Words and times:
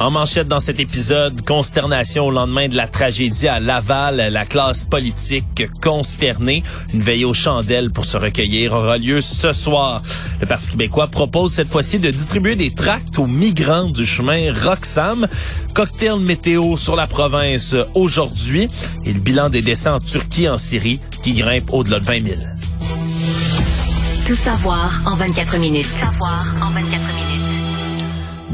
En 0.00 0.12
manchette 0.12 0.46
dans 0.46 0.60
cet 0.60 0.78
épisode, 0.78 1.42
consternation 1.44 2.26
au 2.26 2.30
lendemain 2.30 2.68
de 2.68 2.76
la 2.76 2.86
tragédie 2.86 3.48
à 3.48 3.58
Laval, 3.58 4.28
la 4.30 4.44
classe 4.44 4.84
politique 4.84 5.66
consternée. 5.82 6.62
Une 6.94 7.00
veille 7.00 7.24
aux 7.24 7.34
chandelles 7.34 7.90
pour 7.90 8.04
se 8.04 8.16
recueillir 8.16 8.74
aura 8.74 8.96
lieu 8.96 9.20
ce 9.20 9.52
soir. 9.52 10.00
Le 10.40 10.46
Parti 10.46 10.70
québécois 10.70 11.08
propose 11.08 11.52
cette 11.52 11.68
fois-ci 11.68 11.98
de 11.98 12.12
distribuer 12.12 12.54
des 12.54 12.72
tracts 12.72 13.18
aux 13.18 13.26
migrants 13.26 13.90
du 13.90 14.06
chemin 14.06 14.54
Roxham. 14.54 15.26
Cocktail 15.74 16.20
météo 16.20 16.76
sur 16.76 16.94
la 16.94 17.08
province 17.08 17.74
aujourd'hui 17.94 18.68
et 19.04 19.12
le 19.12 19.18
bilan 19.18 19.48
des 19.48 19.62
décès 19.62 19.88
en 19.88 19.98
Turquie 19.98 20.48
en 20.48 20.58
Syrie 20.58 21.00
qui 21.22 21.32
grimpe 21.32 21.72
au-delà 21.72 21.98
de 21.98 22.04
20 22.04 22.24
000. 22.24 22.36
Tout 24.24 24.34
savoir 24.34 25.00
en 25.06 25.16
24 25.16 25.58
minutes. 25.58 25.88
Tout 25.90 25.96
savoir 25.96 26.46
en 26.62 26.70
24 26.70 26.84
minutes. 26.84 27.57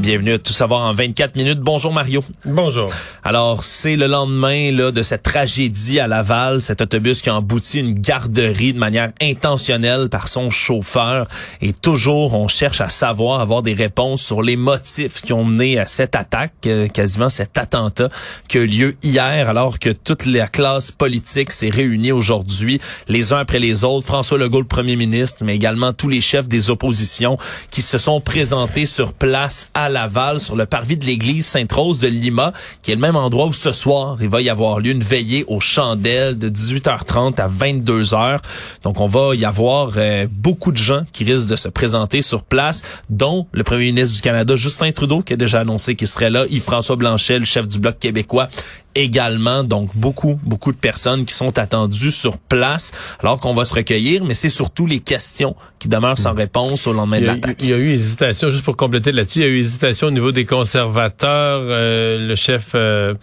Bienvenue 0.05 0.33
à 0.33 0.37
Tout 0.37 0.53
savoir 0.53 0.81
en 0.81 0.93
24 0.93 1.35
minutes. 1.35 1.61
Bonjour 1.61 1.91
Mario. 1.91 2.23
Bonjour. 2.45 2.91
Alors, 3.23 3.63
c'est 3.63 3.95
le 3.95 4.05
lendemain 4.05 4.71
là, 4.71 4.91
de 4.91 5.01
cette 5.01 5.23
tragédie 5.23 5.99
à 5.99 6.05
Laval, 6.05 6.61
cet 6.61 6.83
autobus 6.83 7.23
qui 7.23 7.31
a 7.31 7.35
embouti 7.35 7.79
une 7.79 7.95
garderie 7.95 8.73
de 8.73 8.77
manière 8.77 9.13
intentionnelle 9.19 10.09
par 10.09 10.27
son 10.27 10.51
chauffeur. 10.51 11.27
Et 11.59 11.73
toujours, 11.73 12.35
on 12.35 12.47
cherche 12.47 12.81
à 12.81 12.87
savoir, 12.87 13.39
avoir 13.39 13.63
des 13.63 13.73
réponses 13.73 14.21
sur 14.21 14.43
les 14.43 14.57
motifs 14.57 15.23
qui 15.23 15.33
ont 15.33 15.43
mené 15.43 15.79
à 15.79 15.87
cette 15.87 16.15
attaque, 16.15 16.53
euh, 16.67 16.87
quasiment 16.87 17.29
cet 17.29 17.57
attentat 17.57 18.09
qui 18.47 18.59
a 18.59 18.61
eu 18.61 18.67
lieu 18.67 18.95
hier, 19.01 19.49
alors 19.49 19.79
que 19.79 19.89
toute 19.89 20.27
la 20.27 20.47
classe 20.47 20.91
politique 20.91 21.51
s'est 21.51 21.71
réunie 21.71 22.11
aujourd'hui, 22.11 22.79
les 23.07 23.33
uns 23.33 23.39
après 23.39 23.57
les 23.57 23.83
autres. 23.83 24.05
François 24.05 24.37
Legault, 24.37 24.61
le 24.61 24.67
premier 24.67 24.97
ministre, 24.97 25.39
mais 25.41 25.55
également 25.55 25.93
tous 25.93 26.09
les 26.09 26.21
chefs 26.21 26.47
des 26.47 26.69
oppositions 26.69 27.39
qui 27.71 27.81
se 27.81 27.97
sont 27.97 28.21
présentés 28.21 28.85
sur 28.85 29.11
place 29.11 29.71
à 29.73 29.89
Laval, 29.95 30.41
sur 30.41 30.57
le 30.57 30.65
parvis 30.65 30.97
de 30.97 31.05
l'église 31.05 31.45
Sainte-Rose 31.45 31.99
de 31.99 32.07
Lima, 32.07 32.51
qui 32.81 32.91
est 32.91 32.95
le 32.95 33.01
même 33.01 33.15
endroit 33.15 33.45
où 33.45 33.53
ce 33.53 33.71
soir, 33.71 34.17
il 34.19 34.27
va 34.27 34.41
y 34.41 34.49
avoir 34.49 34.81
lieu 34.81 34.91
une 34.91 35.01
veillée 35.03 35.45
aux 35.47 35.61
chandelles 35.61 36.37
de 36.37 36.49
18h30 36.49 37.39
à 37.39 37.47
22h. 37.47 38.39
Donc, 38.83 38.99
on 38.99 39.07
va 39.07 39.33
y 39.35 39.45
avoir 39.45 39.91
euh, 39.95 40.27
beaucoup 40.29 40.73
de 40.73 40.77
gens 40.77 41.03
qui 41.13 41.23
risquent 41.23 41.47
de 41.47 41.55
se 41.55 41.69
présenter 41.69 42.21
sur 42.21 42.43
place, 42.43 42.81
dont 43.09 43.47
le 43.53 43.63
premier 43.63 43.85
ministre 43.85 44.13
du 44.15 44.21
Canada, 44.21 44.57
Justin 44.57 44.91
Trudeau, 44.91 45.21
qui 45.21 45.31
a 45.31 45.37
déjà 45.37 45.61
annoncé 45.61 45.95
qu'il 45.95 46.07
serait 46.07 46.29
là, 46.29 46.45
Yves-François 46.49 46.97
Blanchet, 46.97 47.39
le 47.39 47.45
chef 47.45 47.65
du 47.69 47.79
Bloc 47.79 47.97
québécois, 47.97 48.49
également. 48.95 49.63
Donc, 49.63 49.95
beaucoup, 49.95 50.39
beaucoup 50.43 50.71
de 50.71 50.77
personnes 50.77 51.25
qui 51.25 51.33
sont 51.33 51.59
attendues 51.59 52.11
sur 52.11 52.37
place 52.37 52.91
alors 53.19 53.39
qu'on 53.39 53.53
va 53.53 53.65
se 53.65 53.75
recueillir, 53.75 54.23
mais 54.23 54.33
c'est 54.33 54.49
surtout 54.49 54.85
les 54.85 54.99
questions 54.99 55.55
qui 55.79 55.87
demeurent 55.89 56.17
sans 56.17 56.33
réponse 56.33 56.87
au 56.87 56.93
lendemain 56.93 57.19
de 57.19 57.25
l'attaque. 57.25 57.57
Il 57.61 57.69
y 57.69 57.73
a 57.73 57.77
eu 57.77 57.91
hésitation, 57.91 58.49
juste 58.49 58.63
pour 58.63 58.77
compléter 58.77 59.11
là-dessus, 59.11 59.39
il 59.39 59.45
y 59.45 59.45
a 59.45 59.49
eu 59.49 59.59
hésitation 59.59 60.07
au 60.07 60.11
niveau 60.11 60.31
des 60.31 60.45
conservateurs. 60.45 61.61
Euh, 61.63 62.27
le 62.27 62.35
chef, 62.35 62.71
euh, 62.75 63.13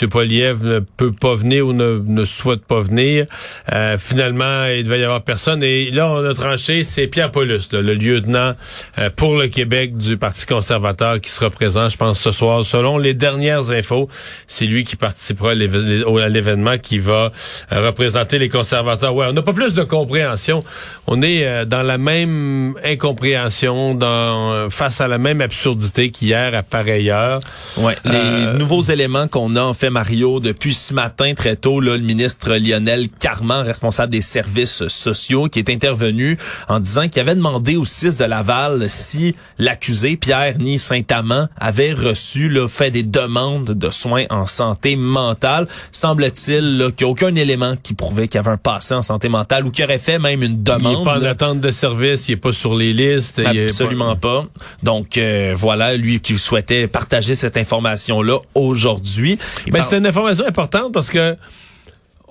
M. 0.00 0.08
Poliev, 0.08 0.64
ne 0.64 0.80
peut 0.80 1.12
pas 1.12 1.34
venir 1.34 1.66
ou 1.66 1.72
ne, 1.72 2.00
ne 2.04 2.24
souhaite 2.24 2.64
pas 2.64 2.80
venir. 2.80 3.26
Euh, 3.72 3.96
finalement, 3.98 4.64
il 4.66 4.84
devait 4.84 5.00
y 5.00 5.04
avoir 5.04 5.22
personne. 5.22 5.62
Et 5.62 5.90
là, 5.90 6.08
on 6.10 6.24
a 6.24 6.34
tranché, 6.34 6.84
c'est 6.84 7.06
Pierre 7.06 7.30
Paulus, 7.30 7.68
le 7.72 7.94
lieutenant 7.94 8.54
euh, 8.98 9.10
pour 9.14 9.36
le 9.36 9.48
Québec 9.48 9.96
du 9.96 10.16
Parti 10.16 10.46
conservateur 10.46 11.20
qui 11.20 11.30
sera 11.30 11.50
présent, 11.50 11.88
je 11.88 11.96
pense, 11.96 12.20
ce 12.20 12.32
soir. 12.32 12.64
Selon 12.64 12.98
les 12.98 13.14
dernières 13.14 13.70
infos, 13.70 14.08
c'est 14.46 14.66
lui 14.66 14.84
qui 14.84 14.96
participera 15.18 15.50
à 15.50 16.28
l'événement 16.28 16.78
qui 16.78 17.00
va 17.00 17.32
euh, 17.72 17.86
représenter 17.86 18.38
les 18.38 18.48
conservateurs. 18.48 19.14
Ouais, 19.14 19.26
on 19.28 19.32
n'a 19.32 19.42
pas 19.42 19.52
plus 19.52 19.74
de 19.74 19.82
compréhension. 19.82 20.62
On 21.08 21.22
est 21.22 21.66
dans 21.66 21.82
la 21.82 21.98
même 21.98 22.74
incompréhension, 22.84 23.94
dans 23.94 24.70
face 24.70 25.00
à 25.00 25.08
la 25.08 25.18
même 25.18 25.40
absurdité 25.40 26.10
qu'hier 26.10 26.54
à 26.54 26.62
pareille 26.62 27.10
heure. 27.10 27.40
Ouais, 27.78 27.96
les 28.04 28.58
nouveaux 28.58 28.82
éléments 28.82 29.26
qu'on 29.26 29.56
a 29.56 29.74
fait 29.74 29.90
Mario 29.90 30.38
depuis 30.38 30.74
ce 30.74 30.94
matin 30.94 31.34
très 31.34 31.56
tôt 31.56 31.80
là, 31.80 31.96
le 31.96 32.02
ministre 32.02 32.54
Lionel 32.54 33.08
Carman, 33.08 33.64
responsable 33.64 34.12
des 34.12 34.20
services 34.20 34.86
sociaux, 34.86 35.48
qui 35.48 35.58
est 35.58 35.70
intervenu 35.70 36.38
en 36.68 36.78
disant 36.78 37.08
qu'il 37.08 37.20
avait 37.20 37.34
demandé 37.34 37.76
au 37.76 37.84
6 37.84 38.18
de 38.18 38.24
Laval 38.24 38.88
si 38.88 39.34
l'accusé 39.58 40.16
Pierre 40.16 40.58
Ni 40.58 40.78
Saint-Amand 40.78 41.48
avait 41.58 41.92
reçu 41.92 42.48
là, 42.48 42.68
fait 42.68 42.90
des 42.90 43.02
demandes 43.02 43.72
de 43.72 43.90
soins 43.90 44.24
en 44.30 44.46
santé 44.46 44.96
mentale. 45.08 45.66
Semble-t-il 45.92 46.92
qu'il 46.96 47.06
n'y 47.06 47.10
a 47.10 47.12
aucun 47.12 47.34
élément 47.34 47.74
qui 47.82 47.94
prouvait 47.94 48.28
qu'il 48.28 48.38
y 48.38 48.40
avait 48.40 48.52
un 48.52 48.56
passé 48.56 48.94
en 48.94 49.02
santé 49.02 49.28
mentale 49.28 49.66
ou 49.66 49.70
qu'il 49.70 49.84
aurait 49.84 49.98
fait 49.98 50.18
même 50.18 50.42
une 50.42 50.62
demande. 50.62 50.92
Il 50.92 50.98
n'est 50.98 51.04
pas 51.04 51.18
en 51.18 51.24
attente 51.24 51.60
de 51.60 51.70
service, 51.70 52.28
il 52.28 52.32
n'est 52.32 52.36
pas 52.36 52.52
sur 52.52 52.74
les 52.76 52.92
listes. 52.92 53.40
Absolument 53.44 54.16
pas... 54.16 54.46
Donc 54.82 55.18
euh, 55.18 55.54
voilà, 55.56 55.96
lui 55.96 56.20
qui 56.20 56.38
souhaitait 56.38 56.86
partager 56.86 57.34
cette 57.34 57.56
information-là 57.56 58.38
aujourd'hui. 58.54 59.38
Ben, 59.70 59.82
c'était 59.82 59.98
une 59.98 60.06
information 60.06 60.46
importante 60.46 60.92
parce 60.92 61.10
que 61.10 61.36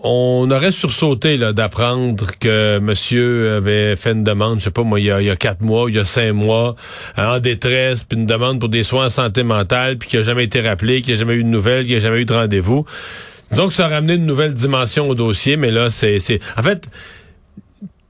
on 0.03 0.49
aurait 0.51 0.71
sursauté 0.71 1.37
d'apprendre 1.37 2.27
que 2.39 2.79
monsieur 2.79 3.55
avait 3.57 3.95
fait 3.95 4.11
une 4.11 4.23
demande, 4.23 4.59
je 4.59 4.65
sais 4.65 4.71
pas 4.71 4.83
moi, 4.83 4.99
il 4.99 5.05
y 5.05 5.11
a, 5.11 5.35
quatre 5.35 5.61
mois, 5.61 5.89
il 5.89 5.95
y 5.95 5.99
a 5.99 6.05
cinq 6.05 6.33
mois, 6.33 6.75
en 7.17 7.39
détresse, 7.39 8.03
puis 8.03 8.17
une 8.17 8.25
demande 8.25 8.59
pour 8.59 8.69
des 8.69 8.83
soins 8.83 9.07
en 9.07 9.09
santé 9.09 9.43
mentale, 9.43 9.97
puis 9.97 10.09
qui 10.09 10.17
a 10.17 10.21
jamais 10.21 10.43
été 10.43 10.61
rappelé, 10.61 11.01
qui 11.01 11.13
a 11.13 11.15
jamais 11.15 11.33
eu 11.33 11.43
de 11.43 11.49
nouvelles, 11.49 11.85
qui 11.85 11.95
a 11.95 11.99
jamais 11.99 12.19
eu 12.19 12.25
de 12.25 12.33
rendez-vous. 12.33 12.85
Disons 13.49 13.67
que 13.67 13.73
ça 13.73 13.85
a 13.85 13.89
ramené 13.89 14.13
une 14.13 14.25
nouvelle 14.25 14.53
dimension 14.53 15.09
au 15.09 15.15
dossier, 15.15 15.57
mais 15.57 15.71
là, 15.71 15.89
c'est... 15.89 16.19
En 16.57 16.63
fait, 16.63 16.89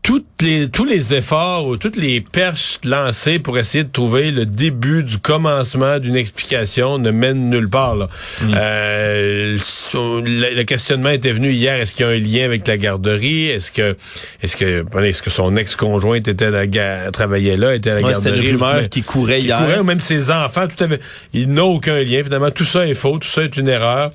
toutes 0.07 0.41
les, 0.41 0.69
tous 0.69 0.85
les 0.85 1.13
efforts 1.13 1.67
ou 1.67 1.75
toutes 1.75 1.97
les 1.97 2.21
perches 2.21 2.79
lancées 2.85 3.39
pour 3.39 3.57
essayer 3.57 3.83
de 3.83 3.91
trouver 3.91 4.31
le 4.31 4.45
début 4.45 5.03
du 5.03 5.17
commencement 5.17 5.99
d'une 5.99 6.15
explication 6.15 6.97
ne 6.97 7.11
mènent 7.11 7.49
nulle 7.49 7.69
part. 7.69 7.97
Là. 7.97 8.07
Mm. 8.41 8.53
Euh, 8.55 9.57
le, 9.93 10.63
questionnement 10.63 11.09
était 11.09 11.33
venu 11.33 11.51
hier. 11.51 11.81
Est-ce 11.81 11.93
qu'il 11.93 12.05
y 12.05 12.09
a 12.09 12.11
un 12.13 12.19
lien 12.19 12.45
avec 12.45 12.65
la 12.65 12.77
garderie? 12.77 13.47
Est-ce 13.47 13.69
que 13.69 13.97
est-ce 14.41 14.55
que 14.55 14.85
est-ce 15.03 15.21
que 15.21 15.29
son 15.29 15.57
ex-conjointe 15.57 16.29
était 16.29 16.45
à 16.45 16.51
la, 16.51 17.11
travaillait 17.11 17.57
là, 17.57 17.75
était 17.75 17.91
à 17.91 17.95
la 17.95 18.01
garderie 18.03 18.21
C'est 18.21 18.29
une 18.29 18.47
rumeur 18.47 18.87
qui 18.87 19.01
courait 19.01 19.41
hier. 19.41 19.57
Courait, 19.57 19.79
ou 19.79 19.83
même 19.83 19.99
ses 19.99 20.31
enfants. 20.31 20.69
Tout 20.69 20.81
avait, 20.85 21.01
il 21.33 21.51
n'a 21.51 21.65
aucun 21.65 22.01
lien. 22.01 22.23
Finalement, 22.23 22.51
tout 22.51 22.63
ça 22.63 22.87
est 22.87 22.93
faux. 22.93 23.19
Tout 23.19 23.27
ça 23.27 23.43
est 23.43 23.57
une 23.57 23.67
erreur. 23.67 24.11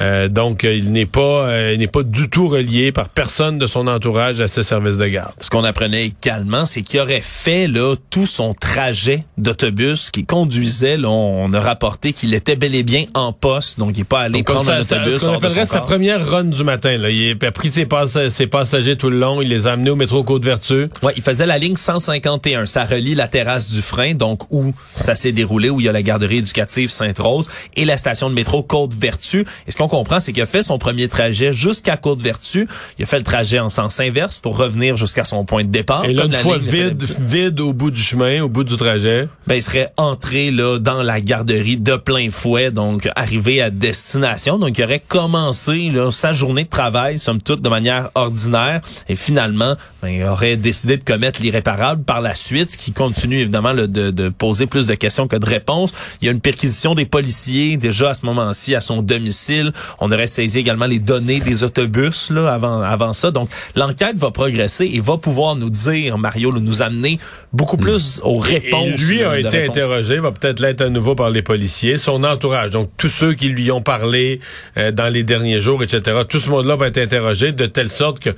Euh, 0.00 0.28
donc, 0.28 0.62
il 0.62 0.92
n'est 0.92 1.06
pas 1.06 1.20
euh, 1.20 1.72
il 1.74 1.78
n'est 1.78 1.86
pas 1.86 2.02
du 2.02 2.30
tout 2.30 2.48
relié 2.48 2.92
par 2.92 3.08
personne 3.08 3.58
de 3.58 3.66
son 3.66 3.86
entourage 3.86 4.40
à 4.40 4.48
ce 4.48 4.62
service 4.62 4.96
de 4.96 5.06
garde. 5.06 5.32
Ce 5.38 5.50
qu'on 5.50 5.64
apprenait 5.64 6.06
également, 6.06 6.64
c'est 6.64 6.82
qu'il 6.82 7.00
aurait 7.00 7.20
fait 7.22 7.68
là 7.68 7.94
tout 8.10 8.26
son 8.26 8.54
trajet 8.54 9.24
d'autobus 9.36 10.10
qui 10.10 10.24
conduisait. 10.24 10.96
Là, 10.96 11.10
on 11.10 11.52
a 11.52 11.60
rapporté 11.60 12.12
qu'il 12.12 12.32
était 12.34 12.56
bel 12.56 12.74
et 12.74 12.82
bien 12.82 13.04
en 13.14 13.32
poste, 13.32 13.78
donc 13.78 13.90
il 13.96 14.00
n'est 14.00 14.04
pas 14.04 14.20
allé 14.20 14.42
prendre 14.42 14.70
un 14.70 14.80
autobus. 14.80 15.18
Ça, 15.18 15.34
appellerait 15.34 15.64
sa 15.66 15.80
première 15.80 16.26
run 16.26 16.44
du 16.44 16.64
matin. 16.64 16.96
Là. 16.96 17.10
Il 17.10 17.36
a 17.44 17.52
pris 17.52 17.70
ses, 17.70 17.86
ses, 18.30 18.46
passagers 18.46 18.96
tout 18.96 19.10
le 19.10 19.18
long, 19.18 19.42
il 19.42 19.48
les 19.48 19.66
a 19.66 19.72
amenés 19.72 19.90
au 19.90 19.96
métro 19.96 20.22
Côte-Vertu. 20.22 20.88
Ouais, 21.02 21.12
il 21.16 21.22
faisait 21.22 21.46
la 21.46 21.58
ligne 21.58 21.76
151. 21.76 22.66
Ça 22.66 22.84
relie 22.84 23.14
la 23.14 23.28
terrasse 23.28 23.70
du 23.70 23.82
frein, 23.82 24.14
donc 24.14 24.50
où 24.50 24.72
ça 24.94 25.14
s'est 25.14 25.32
déroulé, 25.32 25.68
où 25.70 25.80
il 25.80 25.86
y 25.86 25.88
a 25.88 25.92
la 25.92 26.02
garderie 26.02 26.38
éducative 26.38 26.90
Sainte-Rose 26.90 27.48
et 27.76 27.84
la 27.84 27.96
station 27.96 28.30
de 28.30 28.34
métro 28.34 28.62
Côte-Vertu. 28.62 29.46
Qu'on 29.88 29.98
comprend, 29.98 30.20
c'est 30.20 30.32
qu'il 30.32 30.42
a 30.42 30.46
fait 30.46 30.62
son 30.62 30.78
premier 30.78 31.08
trajet 31.08 31.52
jusqu'à 31.52 31.96
Côte-Vertu. 31.96 32.68
Il 32.98 33.02
a 33.02 33.06
fait 33.06 33.18
le 33.18 33.24
trajet 33.24 33.58
en 33.58 33.70
sens 33.70 34.00
inverse 34.00 34.38
pour 34.38 34.56
revenir 34.56 34.96
jusqu'à 34.96 35.24
son 35.24 35.44
point 35.44 35.64
de 35.64 35.70
départ. 35.70 36.04
Et 36.04 36.12
là, 36.12 36.24
une 36.26 36.32
fois 36.32 36.58
vide, 36.58 37.02
vide 37.20 37.60
au 37.60 37.72
bout 37.72 37.90
du 37.90 38.00
chemin, 38.00 38.42
au 38.42 38.48
bout 38.48 38.64
du 38.64 38.76
trajet. 38.76 39.28
Ben, 39.46 39.56
il 39.56 39.62
serait 39.62 39.92
entré 39.96 40.50
là 40.50 40.78
dans 40.78 41.02
la 41.02 41.20
garderie 41.20 41.76
de 41.76 41.96
plein 41.96 42.30
fouet, 42.30 42.70
donc 42.70 43.08
arrivé 43.16 43.60
à 43.60 43.70
destination. 43.70 44.58
Donc, 44.58 44.78
il 44.78 44.84
aurait 44.84 45.02
commencé 45.06 45.90
là, 45.90 46.10
sa 46.10 46.32
journée 46.32 46.64
de 46.64 46.68
travail, 46.68 47.18
somme 47.18 47.40
toute, 47.40 47.62
de 47.62 47.68
manière 47.68 48.10
ordinaire. 48.14 48.80
Et 49.08 49.14
finalement, 49.14 49.76
ben, 50.02 50.08
il 50.08 50.24
aurait 50.24 50.56
décidé 50.56 50.96
de 50.96 51.04
commettre 51.04 51.40
l'irréparable 51.42 52.04
par 52.04 52.20
la 52.20 52.34
suite, 52.34 52.72
ce 52.72 52.78
qui 52.78 52.92
continue 52.92 53.40
évidemment 53.40 53.74
de, 53.74 53.86
de, 53.86 54.28
poser 54.28 54.66
plus 54.66 54.86
de 54.86 54.94
questions 54.94 55.28
que 55.28 55.36
de 55.36 55.46
réponses. 55.46 55.92
Il 56.20 56.26
y 56.26 56.28
a 56.28 56.32
une 56.32 56.40
perquisition 56.40 56.94
des 56.94 57.04
policiers 57.04 57.76
déjà 57.76 58.10
à 58.10 58.14
ce 58.14 58.26
moment-ci 58.26 58.74
à 58.74 58.80
son 58.80 59.02
domicile. 59.02 59.71
On 60.00 60.10
aurait 60.10 60.26
saisi 60.26 60.58
également 60.58 60.86
les 60.86 60.98
données 60.98 61.40
des 61.40 61.64
autobus 61.64 62.30
là 62.30 62.52
avant 62.52 62.82
avant 62.82 63.12
ça. 63.12 63.30
Donc, 63.30 63.48
l'enquête 63.76 64.16
va 64.16 64.30
progresser 64.30 64.90
et 64.92 65.00
va 65.00 65.16
pouvoir 65.16 65.56
nous 65.56 65.70
dire, 65.70 66.18
Mario, 66.18 66.52
nous 66.52 66.82
amener 66.82 67.18
beaucoup 67.52 67.76
plus 67.76 68.20
aux 68.24 68.38
réponses. 68.38 69.00
lui 69.00 69.22
a 69.24 69.38
été 69.38 69.64
interrogé, 69.64 70.18
va 70.18 70.32
peut-être 70.32 70.60
l'être 70.60 70.80
à 70.80 70.88
nouveau 70.88 71.14
par 71.14 71.30
les 71.30 71.42
policiers, 71.42 71.98
son 71.98 72.24
entourage, 72.24 72.70
donc 72.70 72.90
tous 72.96 73.08
ceux 73.08 73.34
qui 73.34 73.48
lui 73.48 73.70
ont 73.70 73.82
parlé 73.82 74.40
euh, 74.76 74.90
dans 74.90 75.08
les 75.08 75.24
derniers 75.24 75.60
jours, 75.60 75.82
etc. 75.82 76.22
Tout 76.28 76.40
ce 76.40 76.50
monde-là 76.50 76.76
va 76.76 76.86
être 76.88 76.98
interrogé 76.98 77.52
de 77.52 77.66
telle 77.66 77.88
sorte 77.88 78.20
que 78.20 78.30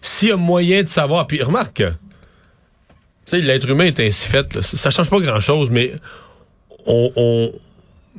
s'il 0.00 0.28
y 0.28 0.32
a 0.32 0.36
moyen 0.36 0.82
de 0.82 0.88
savoir, 0.88 1.26
puis 1.26 1.42
remarque, 1.42 1.76
Tu 1.76 1.84
sais, 3.26 3.40
l'être 3.40 3.68
humain 3.68 3.86
est 3.86 4.00
ainsi 4.00 4.28
fait. 4.28 4.54
Là. 4.54 4.62
Ça 4.62 4.90
change 4.90 5.08
pas 5.08 5.20
grand-chose, 5.20 5.70
mais 5.70 5.92
on, 6.86 7.12
on, 7.14 7.52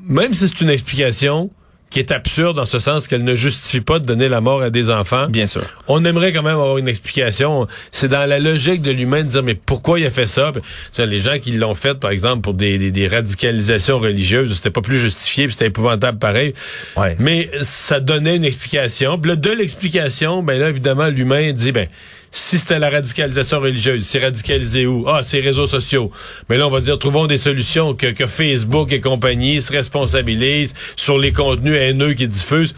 même 0.01 0.33
si 0.33 0.47
c'est 0.47 0.61
une 0.61 0.69
explication 0.69 1.49
qui 1.93 1.99
est 1.99 2.11
absurde 2.11 2.55
dans 2.55 2.65
ce 2.65 2.79
sens 2.79 3.07
qu'elle 3.07 3.23
ne 3.23 3.35
justifie 3.35 3.79
pas 3.79 3.99
de 3.99 4.05
donner 4.05 4.27
la 4.27 4.41
mort 4.41 4.63
à 4.63 4.71
des 4.71 4.89
enfants. 4.89 5.27
Bien 5.29 5.45
sûr. 5.45 5.61
On 5.87 6.03
aimerait 6.03 6.33
quand 6.33 6.41
même 6.41 6.53
avoir 6.53 6.79
une 6.79 6.87
explication. 6.87 7.67
C'est 7.91 8.07
dans 8.07 8.27
la 8.27 8.39
logique 8.39 8.81
de 8.81 8.89
l'humain 8.89 9.21
de 9.21 9.27
dire 9.27 9.43
mais 9.43 9.53
pourquoi 9.53 9.99
il 9.99 10.05
a 10.07 10.09
fait 10.09 10.25
ça? 10.25 10.51
Les 10.97 11.19
gens 11.19 11.37
qui 11.37 11.51
l'ont 11.51 11.75
fait, 11.75 11.93
par 11.93 12.09
exemple, 12.09 12.41
pour 12.41 12.55
des, 12.55 12.79
des, 12.79 12.89
des 12.89 13.07
radicalisations 13.07 13.99
religieuses, 13.99 14.55
c'était 14.55 14.71
pas 14.71 14.81
plus 14.81 14.97
justifié, 14.97 15.45
puis 15.45 15.53
c'était 15.53 15.67
épouvantable 15.67 16.17
pareil. 16.17 16.55
Ouais. 16.97 17.15
Mais 17.19 17.51
ça 17.61 17.99
donnait 17.99 18.37
une 18.37 18.45
explication. 18.45 19.19
Puis 19.19 19.29
là, 19.29 19.35
de 19.35 19.51
l'explication, 19.51 20.41
ben 20.41 20.59
là 20.59 20.69
évidemment 20.69 21.09
l'humain 21.09 21.53
dit 21.53 21.71
ben 21.71 21.87
si 22.35 22.57
c'était 22.57 22.79
la 22.79 22.89
radicalisation 22.89 23.59
religieuse, 23.59 24.07
c'est 24.07 24.17
radicalisé 24.17 24.87
où? 24.87 25.05
Ah, 25.07 25.21
c'est 25.21 25.39
réseaux 25.39 25.67
sociaux. 25.67 26.11
Mais 26.49 26.57
là, 26.57 26.67
on 26.67 26.71
va 26.71 26.81
dire, 26.81 26.97
trouvons 26.97 27.27
des 27.27 27.37
solutions 27.37 27.93
que, 27.93 28.07
que 28.07 28.25
Facebook 28.25 28.91
et 28.91 29.01
compagnie 29.01 29.61
se 29.61 29.71
responsabilisent 29.71 30.73
sur 30.95 31.19
les 31.19 31.31
contenus 31.31 31.75
haineux 31.79 32.15
qu'ils 32.15 32.29
diffusent. 32.29 32.73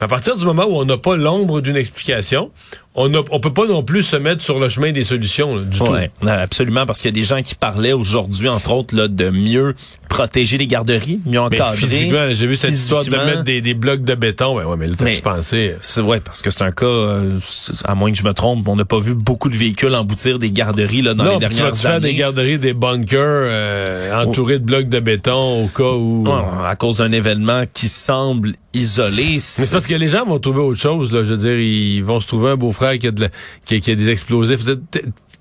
Mais 0.00 0.04
à 0.04 0.08
partir 0.08 0.36
du 0.36 0.44
moment 0.44 0.64
où 0.64 0.76
on 0.76 0.84
n'a 0.84 0.98
pas 0.98 1.16
l'ombre 1.16 1.60
d'une 1.60 1.76
explication, 1.76 2.50
on 2.96 3.08
ne 3.08 3.18
on 3.30 3.40
peut 3.40 3.52
pas 3.52 3.66
non 3.66 3.82
plus 3.82 4.04
se 4.04 4.16
mettre 4.16 4.42
sur 4.42 4.60
le 4.60 4.68
chemin 4.68 4.92
des 4.92 5.02
solutions 5.02 5.56
là, 5.56 5.62
du 5.62 5.80
ouais, 5.80 6.10
absolument, 6.22 6.86
parce 6.86 7.00
qu'il 7.00 7.08
y 7.08 7.14
a 7.14 7.20
des 7.20 7.24
gens 7.24 7.42
qui 7.42 7.56
parlaient 7.56 7.92
aujourd'hui, 7.92 8.48
entre 8.48 8.70
autres, 8.72 8.94
là, 8.94 9.08
de 9.08 9.30
mieux 9.30 9.74
protéger 10.08 10.58
les 10.58 10.68
garderies, 10.68 11.20
mieux 11.26 11.40
encadrer. 11.40 11.76
physiquement, 11.76 12.32
j'ai 12.32 12.46
vu 12.46 12.56
cette 12.56 12.70
histoire 12.70 13.04
de 13.04 13.10
mettre 13.10 13.42
des, 13.42 13.60
des 13.60 13.74
blocs 13.74 14.04
de 14.04 14.14
béton. 14.14 14.56
Ouais, 14.56 14.64
ouais 14.64 14.76
mais 14.76 14.86
là, 14.86 14.94
t'as-tu 14.96 15.22
pensé? 15.22 15.74
C'est 15.80 16.02
ouais, 16.02 16.20
parce 16.20 16.40
que 16.40 16.50
c'est 16.50 16.62
un 16.62 16.70
cas, 16.70 16.86
euh, 16.86 17.36
à 17.84 17.96
moins 17.96 18.12
que 18.12 18.18
je 18.18 18.22
me 18.22 18.32
trompe, 18.32 18.68
on 18.68 18.76
n'a 18.76 18.84
pas 18.84 19.00
vu 19.00 19.14
beaucoup 19.14 19.48
de 19.48 19.56
véhicules 19.56 19.94
emboutir 19.94 20.38
des 20.38 20.52
garderies 20.52 21.02
là, 21.02 21.14
dans 21.14 21.24
non, 21.24 21.32
les 21.32 21.38
dernières 21.38 21.72
tu 21.72 21.82
vas 21.82 21.94
années. 21.94 22.00
faire 22.00 22.00
des 22.00 22.14
garderies, 22.14 22.58
des 22.58 22.74
bunkers 22.74 23.18
euh, 23.18 24.22
entourés 24.24 24.60
de 24.60 24.64
blocs 24.64 24.88
de 24.88 25.00
béton 25.00 25.64
au 25.64 25.66
cas 25.66 25.82
où... 25.82 26.28
Ouais, 26.28 26.64
à 26.64 26.76
cause 26.76 26.98
d'un 26.98 27.10
événement 27.10 27.64
qui 27.72 27.88
semble 27.88 28.52
isolé. 28.72 29.24
Mais 29.34 29.38
c'est 29.40 29.70
parce 29.70 29.86
que 29.86 29.93
les 29.98 30.08
gens 30.08 30.24
vont 30.24 30.38
trouver 30.38 30.60
autre 30.60 30.80
chose. 30.80 31.12
Là. 31.12 31.24
Je 31.24 31.34
veux 31.34 31.38
dire, 31.38 31.58
ils 31.58 32.02
vont 32.02 32.20
se 32.20 32.26
trouver 32.26 32.50
un 32.50 32.56
beau-frère 32.56 32.98
qui 32.98 33.08
a, 33.08 33.12
la, 33.16 33.28
qui, 33.64 33.76
a, 33.76 33.80
qui 33.80 33.90
a 33.90 33.94
des 33.94 34.08
explosifs. 34.08 34.60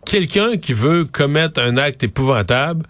Quelqu'un 0.05 0.57
qui 0.57 0.73
veut 0.73 1.05
commettre 1.05 1.61
un 1.61 1.77
acte 1.77 2.03
épouvantable, 2.03 2.85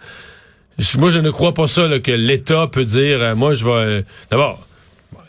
moi, 0.98 1.12
je 1.12 1.20
ne 1.20 1.30
crois 1.30 1.54
pas 1.54 1.68
ça 1.68 1.88
là, 1.88 2.00
que 2.00 2.12
l'État 2.12 2.68
peut 2.68 2.86
dire, 2.86 3.22
euh, 3.22 3.36
moi, 3.36 3.54
je 3.54 3.64
vais... 3.64 3.72
Euh, 3.72 4.02
D'abord, 4.32 4.66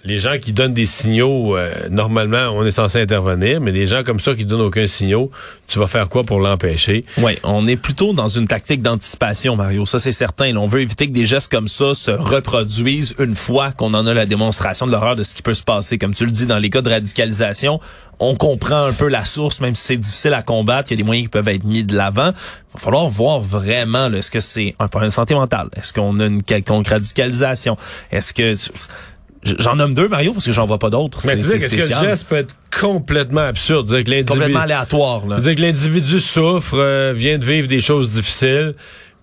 les 0.04 0.18
gens 0.18 0.38
qui 0.40 0.52
donnent 0.52 0.74
des 0.74 0.86
signaux, 0.86 1.56
euh, 1.56 1.72
normalement, 1.90 2.50
on 2.54 2.64
est 2.64 2.70
censé 2.70 3.00
intervenir, 3.00 3.60
mais 3.60 3.72
des 3.72 3.86
gens 3.86 4.02
comme 4.04 4.20
ça 4.20 4.34
qui 4.34 4.44
donnent 4.44 4.60
aucun 4.60 4.86
signal, 4.86 5.26
tu 5.66 5.78
vas 5.78 5.86
faire 5.86 6.08
quoi 6.08 6.24
pour 6.24 6.40
l'empêcher? 6.40 7.04
Oui, 7.18 7.38
on 7.42 7.66
est 7.66 7.76
plutôt 7.76 8.12
dans 8.12 8.28
une 8.28 8.46
tactique 8.46 8.82
d'anticipation, 8.82 9.56
Mario. 9.56 9.86
Ça, 9.86 9.98
c'est 9.98 10.12
certain. 10.12 10.54
on 10.56 10.66
veut 10.66 10.80
éviter 10.80 11.06
que 11.08 11.12
des 11.12 11.26
gestes 11.26 11.50
comme 11.50 11.68
ça 11.68 11.94
se 11.94 12.10
reproduisent 12.10 13.14
une 13.18 13.34
fois 13.34 13.72
qu'on 13.72 13.94
en 13.94 14.06
a 14.06 14.14
la 14.14 14.26
démonstration 14.26 14.86
de 14.86 14.92
l'horreur 14.92 15.16
de 15.16 15.22
ce 15.22 15.34
qui 15.34 15.42
peut 15.42 15.54
se 15.54 15.62
passer. 15.62 15.98
Comme 15.98 16.14
tu 16.14 16.24
le 16.26 16.30
dis, 16.30 16.46
dans 16.46 16.58
les 16.58 16.70
cas 16.70 16.82
de 16.82 16.90
radicalisation, 16.90 17.80
on 18.18 18.34
comprend 18.34 18.84
un 18.84 18.92
peu 18.92 19.08
la 19.08 19.24
source, 19.24 19.60
même 19.60 19.74
si 19.74 19.84
c'est 19.84 19.96
difficile 19.96 20.34
à 20.34 20.42
combattre. 20.42 20.90
Il 20.90 20.94
y 20.94 20.96
a 20.96 20.98
des 20.98 21.04
moyens 21.04 21.26
qui 21.26 21.30
peuvent 21.30 21.48
être 21.48 21.64
mis 21.64 21.84
de 21.84 21.96
l'avant. 21.96 22.28
Il 22.28 22.74
va 22.74 22.80
falloir 22.80 23.08
voir 23.08 23.40
vraiment, 23.40 24.12
est-ce 24.12 24.30
que 24.30 24.40
c'est 24.40 24.74
un 24.78 24.88
problème 24.88 25.10
de 25.10 25.14
santé 25.14 25.34
mentale? 25.34 25.68
Est-ce 25.76 25.92
qu'on 25.92 26.20
a 26.20 26.26
une 26.26 26.42
quelconque 26.42 26.88
radicalisation? 26.88 27.76
Est-ce 28.10 28.32
que 28.32 28.54
J'en 29.58 29.76
nomme 29.76 29.94
deux, 29.94 30.08
Mario, 30.08 30.32
parce 30.32 30.46
que 30.46 30.52
j'en 30.52 30.66
vois 30.66 30.78
pas 30.78 30.90
d'autres. 30.90 31.20
Mais 31.26 31.36
tu 31.36 31.42
que 31.42 31.76
le 31.76 32.08
geste 32.08 32.26
peut 32.28 32.36
être 32.36 32.54
complètement 32.80 33.42
absurde. 33.42 33.88
Que 33.88 34.22
complètement 34.24 34.60
aléatoire. 34.60 35.26
Là. 35.26 35.40
Dire 35.40 35.54
que 35.54 35.60
l'individu 35.60 36.20
souffre, 36.20 36.78
euh, 36.78 37.12
vient 37.14 37.38
de 37.38 37.44
vivre 37.44 37.68
des 37.68 37.80
choses 37.80 38.10
difficiles, 38.12 38.74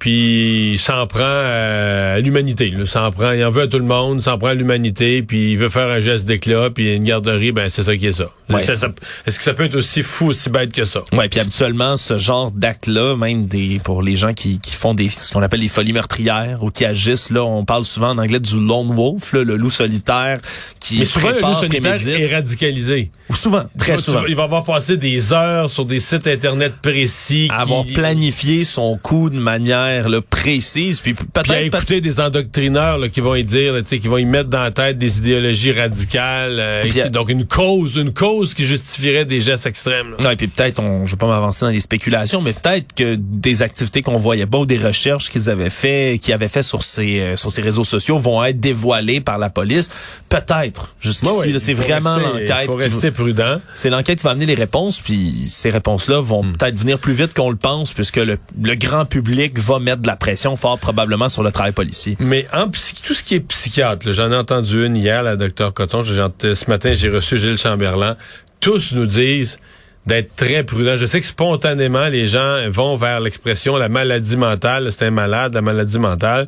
puis 0.01 0.71
il 0.73 0.79
s'en 0.79 1.05
prend 1.05 1.21
à 1.23 2.17
l'humanité. 2.19 2.73
Il 2.75 2.87
s'en 2.87 3.11
prend, 3.11 3.33
il 3.33 3.45
en 3.45 3.51
veut 3.51 3.61
à 3.61 3.67
tout 3.67 3.77
le 3.77 3.85
monde, 3.85 4.17
il 4.17 4.23
s'en 4.23 4.35
prend 4.39 4.47
à 4.47 4.53
l'humanité, 4.55 5.21
puis 5.21 5.51
il 5.51 5.57
veut 5.59 5.69
faire 5.69 5.89
un 5.89 5.99
geste 5.99 6.25
d'éclat, 6.25 6.71
puis 6.73 6.95
une 6.95 7.03
garderie, 7.03 7.51
ben 7.51 7.69
c'est 7.69 7.83
ça 7.83 7.95
qui 7.95 8.07
est 8.07 8.11
ça. 8.11 8.25
Ouais. 8.49 8.61
Est-ce 8.63 9.37
que 9.37 9.43
ça 9.43 9.53
peut 9.53 9.63
être 9.65 9.75
aussi 9.75 10.01
fou, 10.01 10.29
aussi 10.29 10.49
bête 10.49 10.71
que 10.71 10.85
ça? 10.85 11.01
Oui, 11.13 11.27
puis 11.29 11.39
habituellement, 11.39 11.97
ce 11.97 12.17
genre 12.17 12.49
d'acte-là, 12.49 13.15
même 13.15 13.45
des 13.45 13.79
pour 13.83 14.01
les 14.01 14.15
gens 14.15 14.33
qui, 14.33 14.59
qui 14.59 14.73
font 14.75 14.95
des 14.95 15.09
ce 15.09 15.31
qu'on 15.31 15.43
appelle 15.43 15.59
les 15.59 15.67
folies 15.67 15.93
meurtrières 15.93 16.63
ou 16.63 16.71
qui 16.71 16.83
agissent, 16.83 17.29
là, 17.29 17.43
on 17.43 17.63
parle 17.63 17.85
souvent 17.85 18.09
en 18.09 18.17
anglais 18.17 18.39
du 18.39 18.59
lone 18.59 18.95
wolf, 18.95 19.33
là, 19.33 19.43
le 19.43 19.55
loup 19.55 19.69
solitaire 19.69 20.39
qui 20.79 20.97
Mais 20.97 21.05
souvent, 21.05 21.29
le 21.29 21.41
loup 21.41 21.53
solitaire 21.53 21.81
prémédite. 21.81 22.07
est 22.31 22.33
radicalisé. 22.33 23.11
Ou 23.29 23.35
souvent, 23.35 23.63
très 23.77 23.97
souvent. 23.99 24.23
Il 24.27 24.35
va 24.35 24.43
avoir 24.43 24.63
passé 24.63 24.97
des 24.97 25.31
heures 25.31 25.69
sur 25.69 25.85
des 25.85 25.99
sites 25.99 26.25
internet 26.25 26.73
précis. 26.81 27.47
qui- 27.49 27.51
avoir 27.55 27.85
planifié 27.93 28.63
son 28.63 28.97
coup 28.97 29.29
de 29.29 29.37
manière 29.39 29.90
là, 30.09 30.19
précise, 30.21 30.99
puis 30.99 31.13
Puis 31.13 31.25
à 31.35 31.41
peut-être 31.43 31.75
écouter 31.75 32.01
des 32.01 32.19
endoctrineurs 32.19 32.97
là, 32.97 33.09
qui 33.09 33.19
vont 33.21 33.35
y 33.35 33.43
dire, 33.43 33.73
là, 33.73 33.81
tu 33.81 33.89
sais, 33.89 33.99
qui 33.99 34.07
vont 34.07 34.17
y 34.17 34.25
mettre 34.25 34.49
dans 34.49 34.63
la 34.63 34.71
tête 34.71 34.97
des 34.97 35.17
idéologies 35.19 35.71
radicales. 35.73 36.57
euh, 36.59 36.83
et 36.83 36.89
Puis 36.89 37.01
à- 37.01 37.05
qui- 37.05 37.09
donc 37.11 37.29
une 37.29 37.45
cause, 37.45 37.95
une 37.97 38.13
cause 38.13 38.53
qui 38.53 38.65
justifierait 38.65 39.25
des 39.25 39.41
gestes 39.41 39.65
extrêmes. 39.65 40.11
là. 40.11 40.17
Non, 40.23 40.29
et 40.31 40.35
puis 40.35 40.47
peut-être, 40.47 40.81
on, 40.81 41.05
je 41.05 41.11
vais 41.11 41.17
pas 41.17 41.27
m'avancer 41.27 41.65
dans 41.65 41.71
les 41.71 41.79
spéculations, 41.79 42.41
mais 42.41 42.53
peut-être 42.53 42.93
que 42.95 43.15
des 43.19 43.61
activités 43.61 44.01
qu'on 44.01 44.17
voyait 44.17 44.45
pas 44.45 44.59
ou 44.59 44.65
des 44.65 44.77
recherches 44.77 45.29
qu'ils 45.29 45.49
avaient 45.49 45.69
fait, 45.69 46.19
qu'ils 46.21 46.33
avaient 46.33 46.47
fait 46.47 46.63
sur 46.63 46.81
ces 46.83 47.19
euh, 47.19 47.35
sur 47.35 47.51
ces 47.51 47.61
réseaux 47.61 47.83
sociaux 47.83 48.17
vont 48.17 48.43
être 48.43 48.59
dévoilées 48.59 49.21
par 49.21 49.37
la 49.37 49.49
police. 49.49 49.89
Peut-être. 50.29 50.93
Jusqu'ici, 50.99 51.33
Ouais, 51.51 51.59
c'est 51.59 51.73
vraiment 51.73 52.17
l'enquête. 52.17 52.65
Faut 52.65 52.75
rester 52.75 53.11
prudent. 53.11 53.59
C'est 53.75 53.89
l'enquête 53.89 54.19
qui 54.19 54.23
va 54.23 54.31
amener 54.31 54.45
les 54.45 54.55
réponses, 54.55 54.99
puis 54.99 55.43
ces 55.47 55.69
réponses-là 55.69 56.19
vont 56.21 56.43
Hmm. 56.43 56.53
peut-être 56.57 56.75
venir 56.75 56.97
plus 56.99 57.13
vite 57.13 57.33
qu'on 57.33 57.49
le 57.49 57.55
pense, 57.57 57.93
puisque 57.93 58.17
le, 58.17 58.37
le 58.61 58.75
grand 58.75 59.05
public 59.05 59.59
va 59.59 59.79
mettre 59.81 60.01
de 60.01 60.07
la 60.07 60.15
pression 60.15 60.55
fort 60.55 60.79
probablement 60.79 61.27
sur 61.29 61.43
le 61.43 61.51
travail 61.51 61.71
policier. 61.73 62.15
Mais 62.19 62.47
en 62.53 62.67
tout 62.67 63.13
ce 63.13 63.23
qui 63.23 63.35
est 63.35 63.39
psychiatre, 63.41 64.11
j'en 64.13 64.31
ai 64.31 64.35
entendu 64.37 64.85
une 64.85 64.95
hier, 64.95 65.21
la 65.23 65.35
docteur 65.35 65.73
Coton. 65.73 66.03
j'ai- 66.03 66.55
Ce 66.55 66.69
matin, 66.69 66.93
j'ai 66.93 67.09
reçu 67.09 67.37
Gilles 67.37 67.57
Chamberlain. 67.57 68.15
Tous 68.59 68.93
nous 68.93 69.05
disent 69.05 69.59
d'être 70.05 70.35
très 70.35 70.63
prudents. 70.63 70.95
Je 70.95 71.05
sais 71.05 71.19
que 71.21 71.27
spontanément, 71.27 72.07
les 72.07 72.27
gens 72.27 72.57
vont 72.69 72.95
vers 72.95 73.19
l'expression 73.19 73.75
la 73.77 73.89
maladie 73.89 74.37
mentale. 74.37 74.91
C'est 74.91 75.05
un 75.05 75.11
malade, 75.11 75.53
la 75.53 75.61
maladie 75.61 75.99
mentale. 75.99 76.47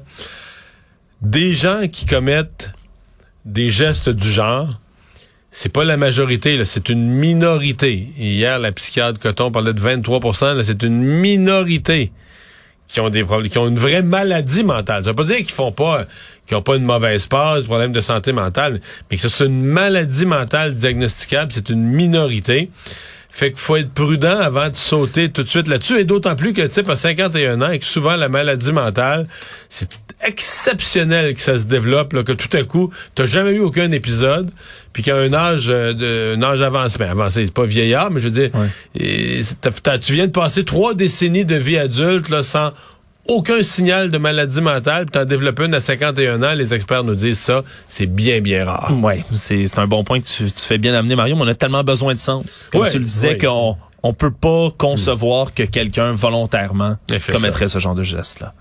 Des 1.22 1.54
gens 1.54 1.88
qui 1.92 2.06
commettent 2.06 2.72
des 3.46 3.70
gestes 3.70 4.10
du 4.10 4.28
genre, 4.30 4.70
c'est 5.52 5.72
pas 5.72 5.84
la 5.84 5.98
majorité, 5.98 6.64
c'est 6.66 6.90
une 6.90 7.08
minorité. 7.10 8.08
Hier, 8.18 8.58
la 8.60 8.72
psychiatre 8.72 9.20
Coton 9.20 9.52
parlait 9.52 9.74
de 9.74 9.80
23 9.80 10.54
là, 10.56 10.64
c'est 10.64 10.82
une 10.84 11.02
minorité 11.04 12.12
qui 12.88 13.00
ont 13.00 13.10
des 13.10 13.24
problèmes, 13.24 13.50
qui 13.50 13.58
ont 13.58 13.68
une 13.68 13.80
vraie 13.80 14.04
maladie 14.04 14.64
mentale. 14.64 15.04
Ça 15.04 15.10
veut 15.10 15.16
pas 15.16 15.24
dire 15.24 15.38
qu'ils 15.38 15.48
font 15.50 15.72
pas, 15.72 16.06
qu'ils 16.48 16.58
ont 16.58 16.62
pas 16.62 16.76
une 16.76 16.84
mauvaise 16.84 17.28
passe, 17.28 17.64
problème 17.66 17.92
de 17.92 18.02
santé 18.02 18.34
mentale, 18.34 18.82
mais 19.10 19.18
que 19.18 19.28
c'est 19.28 19.46
une 19.46 19.64
maladie 19.64 20.26
mentale 20.26 20.76
diagnosticable, 20.76 21.52
c'est 21.52 21.70
une 21.70 21.84
minorité. 21.84 22.70
Fait 23.30 23.50
qu'il 23.50 23.60
faut 23.60 23.78
être 23.78 23.92
prudent 23.92 24.38
avant 24.38 24.70
de 24.70 24.76
sauter 24.76 25.32
tout 25.32 25.42
de 25.42 25.50
suite 25.50 25.68
là-dessus. 25.68 25.98
Et 25.98 26.04
d'autant 26.06 26.36
plus 26.36 26.54
que 26.54 26.62
le 26.62 26.70
type 26.70 26.88
a 26.88 26.96
51 26.96 27.64
ans 27.64 27.72
et 27.72 27.80
que 27.80 27.86
souvent 27.86 28.16
la 28.16 28.30
maladie 28.30 28.72
mentale, 28.72 29.26
c'est 29.70 29.90
exceptionnel 30.26 31.34
que 31.34 31.42
ça 31.42 31.58
se 31.58 31.66
développe, 31.66 32.14
là, 32.14 32.24
que 32.24 32.32
tout 32.32 32.56
à 32.56 32.64
coup, 32.64 32.92
t'as 33.16 33.26
jamais 33.26 33.52
eu 33.52 33.60
aucun 33.60 33.92
épisode, 33.92 34.50
puis 34.92 35.04
qu'à 35.04 35.16
un 35.16 35.34
âge, 35.34 35.66
euh, 35.70 35.94
de, 35.94 36.36
un 36.38 36.44
âge 36.44 36.62
avancé, 36.62 36.98
ben 36.98 37.10
avancé, 37.10 37.46
c'est 37.46 37.54
pas 37.54 37.66
vieillard, 37.66 38.12
mais 38.12 38.20
je 38.20 38.26
veux 38.26 38.32
dire, 38.32 38.50
et 39.00 39.40
tu 40.02 40.14
viens 40.14 40.28
de 40.28 40.32
passer 40.32 40.64
trois 40.64 40.94
décennies 40.94 41.46
de 41.46 41.56
vie 41.56 41.78
adulte 41.78 42.30
là, 42.30 42.44
sans 42.44 42.72
aucun 43.28 43.64
signal 43.64 44.12
de 44.12 44.18
maladie 44.18 44.60
mentale, 44.62 45.06
puis 45.06 45.14
t'en 45.14 45.26
développes 45.26 45.60
une 45.62 45.74
à 45.74 45.80
51 45.80 46.44
ans, 46.44 46.54
les 46.54 46.74
experts 46.74 47.04
nous 47.04 47.16
disent 47.16 47.40
ça, 47.40 47.64
c'est 47.88 48.06
bien, 48.06 48.42
bien 48.42 48.66
rare. 48.66 48.92
Ouais, 49.02 49.24
c'est 49.34 49.66
c'est 49.68 49.80
un 49.80 49.88
bon 49.88 50.04
point 50.04 50.20
que 50.20 50.28
tu, 50.28 50.44
tu 50.44 50.60
fais 50.62 50.78
bien 50.78 50.94
amener, 50.94 51.16
Mario, 51.16 51.36
mais 51.36 51.44
on 51.44 51.48
a 51.48 51.56
tellement 51.56 51.84
besoin 51.84 52.14
de 52.14 52.20
sens. 52.20 52.68
Comme 52.72 52.82
Ouais, 52.82 52.90
tu 52.92 53.00
le 53.00 53.06
disais, 53.06 53.30
ouais. 53.30 53.38
qu'on 53.38 53.78
on 54.04 54.14
peut 54.14 54.32
pas 54.32 54.70
concevoir 54.78 55.54
que 55.54 55.64
quelqu'un 55.64 56.12
volontairement 56.12 56.98
commettrait 57.32 57.70
ce 57.70 57.80
genre 57.80 57.96
de 57.96 58.04
geste-là. 58.04 58.54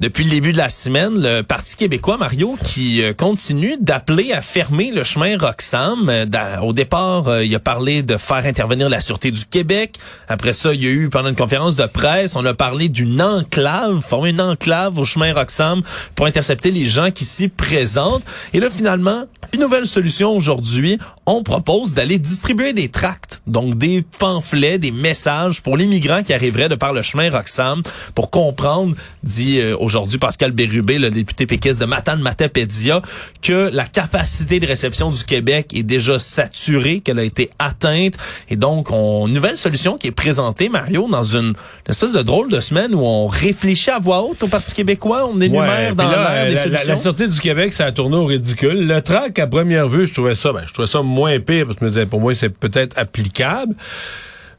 Depuis 0.00 0.22
le 0.22 0.30
début 0.30 0.52
de 0.52 0.58
la 0.58 0.70
semaine, 0.70 1.20
le 1.20 1.42
Parti 1.42 1.74
québécois, 1.74 2.18
Mario, 2.18 2.56
qui 2.62 3.02
euh, 3.02 3.12
continue 3.12 3.76
d'appeler 3.80 4.32
à 4.32 4.42
fermer 4.42 4.92
le 4.92 5.02
chemin 5.02 5.36
Roxham. 5.36 6.08
Euh, 6.08 6.24
Au 6.62 6.72
départ, 6.72 7.26
euh, 7.26 7.44
il 7.44 7.52
a 7.52 7.58
parlé 7.58 8.02
de 8.02 8.16
faire 8.16 8.46
intervenir 8.46 8.88
la 8.88 9.00
Sûreté 9.00 9.32
du 9.32 9.44
Québec. 9.44 9.96
Après 10.28 10.52
ça, 10.52 10.72
il 10.72 10.84
y 10.84 10.86
a 10.86 10.90
eu, 10.90 11.08
pendant 11.08 11.30
une 11.30 11.34
conférence 11.34 11.74
de 11.74 11.84
presse, 11.86 12.36
on 12.36 12.44
a 12.44 12.54
parlé 12.54 12.88
d'une 12.88 13.20
enclave, 13.20 14.00
former 14.00 14.30
une 14.30 14.40
enclave 14.40 14.96
au 15.00 15.04
chemin 15.04 15.34
Roxham 15.34 15.82
pour 16.14 16.26
intercepter 16.26 16.70
les 16.70 16.86
gens 16.86 17.10
qui 17.10 17.24
s'y 17.24 17.48
présentent. 17.48 18.22
Et 18.54 18.60
là, 18.60 18.70
finalement, 18.70 19.24
une 19.52 19.60
nouvelle 19.60 19.86
solution 19.86 20.30
aujourd'hui. 20.30 20.98
On 21.26 21.42
propose 21.42 21.94
d'aller 21.94 22.18
distribuer 22.18 22.72
des 22.72 22.88
tracts, 22.88 23.42
donc 23.46 23.76
des 23.76 24.04
pamphlets, 24.18 24.78
des 24.78 24.92
messages 24.92 25.60
pour 25.60 25.76
les 25.76 25.86
migrants 25.86 26.22
qui 26.22 26.32
arriveraient 26.32 26.68
de 26.68 26.74
par 26.74 26.92
le 26.92 27.02
chemin 27.02 27.30
Roxham 27.30 27.82
pour 28.14 28.30
comprendre, 28.30 28.94
dit 29.24 29.58
euh, 29.60 29.76
aujourd'hui 29.88 30.18
Pascal 30.18 30.52
Bérubé, 30.52 30.98
le 30.98 31.10
député 31.10 31.46
péquiste 31.46 31.80
de 31.80 31.86
Matane 31.86 32.20
Matapédia, 32.20 33.00
que 33.40 33.70
la 33.72 33.86
capacité 33.86 34.60
de 34.60 34.66
réception 34.66 35.10
du 35.10 35.24
Québec 35.24 35.70
est 35.74 35.82
déjà 35.82 36.18
saturée, 36.18 37.00
qu'elle 37.00 37.18
a 37.18 37.24
été 37.24 37.48
atteinte. 37.58 38.14
Et 38.50 38.56
donc, 38.56 38.90
on, 38.90 39.28
nouvelle 39.28 39.56
solution 39.56 39.96
qui 39.96 40.08
est 40.08 40.12
présentée, 40.12 40.68
Mario, 40.68 41.08
dans 41.10 41.22
une, 41.22 41.54
espèce 41.88 42.12
de 42.12 42.20
drôle 42.20 42.50
de 42.50 42.60
semaine 42.60 42.94
où 42.94 43.00
on 43.00 43.28
réfléchit 43.28 43.90
à 43.90 43.98
voix 43.98 44.22
haute 44.22 44.42
au 44.42 44.48
Parti 44.48 44.74
québécois, 44.74 45.26
on 45.32 45.40
énumère 45.40 45.94
dans 45.94 46.10
l'air 46.10 46.44
des 46.44 46.54
la, 46.54 46.62
solutions. 46.62 46.86
La, 46.88 46.94
la, 46.94 47.00
sortie 47.00 47.28
du 47.28 47.40
Québec, 47.40 47.72
ça 47.72 47.86
a 47.86 47.92
tourné 47.92 48.16
au 48.16 48.26
ridicule. 48.26 48.86
Le 48.86 49.00
trac, 49.00 49.38
à 49.38 49.46
première 49.46 49.88
vue, 49.88 50.06
je 50.06 50.12
trouvais 50.12 50.34
ça, 50.34 50.52
ben, 50.52 50.62
je 50.66 50.72
trouvais 50.74 50.88
ça 50.88 51.00
moins 51.00 51.40
pire, 51.40 51.64
parce 51.64 51.78
que 51.78 51.80
je 51.80 51.84
me 51.86 51.90
disais, 51.90 52.06
pour 52.06 52.20
moi, 52.20 52.34
c'est 52.34 52.50
peut-être 52.50 52.98
applicable. 52.98 53.74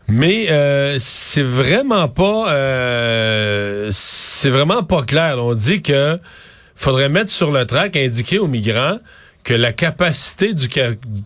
Mais 0.10 0.48
euh, 0.50 0.98
c'est 1.00 1.44
vraiment 1.44 2.08
pas 2.08 2.52
euh, 2.52 3.90
c'est 3.92 4.50
vraiment 4.50 4.84
pas 4.84 5.04
clair. 5.04 5.36
On 5.38 5.54
dit 5.54 5.82
que 5.82 6.20
faudrait 6.76 7.10
mettre 7.10 7.32
sur 7.32 7.52
le 7.52 7.66
track 7.66 7.96
indiquer 7.96 8.40
aux 8.40 8.48
migrants 8.48 9.00
que 9.44 9.54
la 9.54 9.72
capacité 9.72 10.54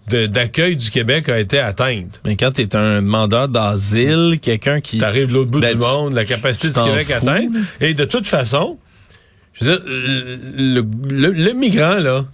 d'accueil 0.07 0.75
du 0.75 0.91
Québec 0.91 1.29
a 1.29 1.39
été 1.39 1.59
atteinte. 1.59 2.21
Mais 2.25 2.35
quand 2.35 2.51
tu 2.51 2.61
es 2.61 2.75
un 2.75 3.01
demandeur 3.01 3.47
d'asile, 3.47 4.39
quelqu'un 4.41 4.81
qui 4.81 4.99
t'arrive 4.99 5.29
de 5.29 5.33
l'autre 5.33 5.51
bout 5.51 5.59
ben, 5.59 5.73
du 5.73 5.79
monde, 5.79 6.13
la 6.13 6.25
capacité 6.25 6.69
du 6.69 6.79
Québec 6.79 7.11
atteinte 7.11 7.51
et 7.81 7.93
de 7.93 8.05
toute 8.05 8.27
façon, 8.27 8.77
je 9.53 9.65
veux 9.65 9.77
dire 9.77 9.85
le, 9.85 10.83
le, 11.09 11.31
le 11.31 11.53
migrant 11.53 11.95
là 11.95 12.25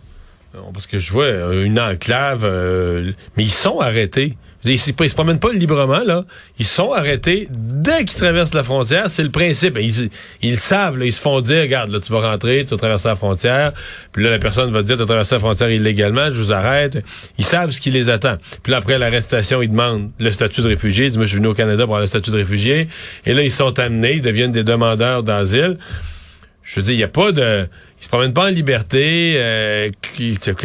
parce 0.73 0.87
que 0.87 0.99
je 0.99 1.11
vois 1.11 1.29
une 1.53 1.79
enclave 1.79 2.43
euh, 2.43 3.11
mais 3.37 3.43
ils 3.43 3.51
sont 3.51 3.79
arrêtés. 3.79 4.35
Ils, 4.65 4.71
ils, 4.71 4.79
se 4.79 5.15
promènent 5.15 5.39
pas 5.39 5.53
librement, 5.53 6.03
là. 6.05 6.25
Ils 6.59 6.65
sont 6.65 6.91
arrêtés 6.91 7.47
dès 7.49 7.99
qu'ils 7.99 8.17
traversent 8.17 8.53
la 8.53 8.63
frontière. 8.63 9.09
C'est 9.09 9.23
le 9.23 9.29
principe. 9.29 9.77
Ils, 9.79 10.09
ils 10.41 10.57
savent, 10.57 10.97
là, 10.97 11.05
ils 11.05 11.13
se 11.13 11.21
font 11.21 11.39
dire, 11.39 11.61
regarde, 11.61 11.89
là, 11.91 11.99
tu 11.99 12.11
vas 12.11 12.19
rentrer, 12.19 12.65
tu 12.65 12.71
vas 12.71 12.77
traverser 12.77 13.07
la 13.07 13.15
frontière. 13.15 13.71
Puis 14.11 14.23
là, 14.23 14.31
la 14.31 14.39
personne 14.39 14.71
va 14.71 14.81
dire, 14.83 14.97
tu 14.97 15.03
as 15.03 15.05
traversé 15.05 15.35
la 15.35 15.39
frontière 15.39 15.69
illégalement, 15.69 16.29
je 16.29 16.41
vous 16.41 16.51
arrête. 16.51 17.03
Ils 17.37 17.45
savent 17.45 17.71
ce 17.71 17.79
qui 17.79 17.91
les 17.91 18.09
attend. 18.09 18.35
Puis 18.61 18.71
là, 18.71 18.77
après 18.77 18.99
l'arrestation, 18.99 19.61
ils 19.61 19.69
demandent 19.69 20.11
le 20.19 20.31
statut 20.31 20.61
de 20.61 20.67
réfugié. 20.67 21.05
Ils 21.05 21.09
disent, 21.11 21.17
moi, 21.17 21.25
je 21.25 21.29
suis 21.29 21.37
venu 21.37 21.47
au 21.47 21.53
Canada 21.53 21.85
pour 21.85 21.95
avoir 21.95 22.01
le 22.01 22.07
statut 22.07 22.31
de 22.31 22.37
réfugié. 22.37 22.89
Et 23.25 23.33
là, 23.33 23.43
ils 23.43 23.51
sont 23.51 23.79
amenés, 23.79 24.15
ils 24.15 24.21
deviennent 24.21 24.51
des 24.51 24.63
demandeurs 24.63 25.23
d'asile. 25.23 25.77
Je 26.63 26.79
veux 26.79 26.83
dire, 26.83 26.93
il 26.93 26.97
n'y 26.97 27.03
a 27.03 27.07
pas 27.07 27.31
de 27.31 27.67
ils 27.99 28.03
se 28.03 28.09
promènent 28.09 28.33
pas 28.33 28.45
en 28.45 28.49
liberté, 28.49 29.33
euh, 29.35 29.89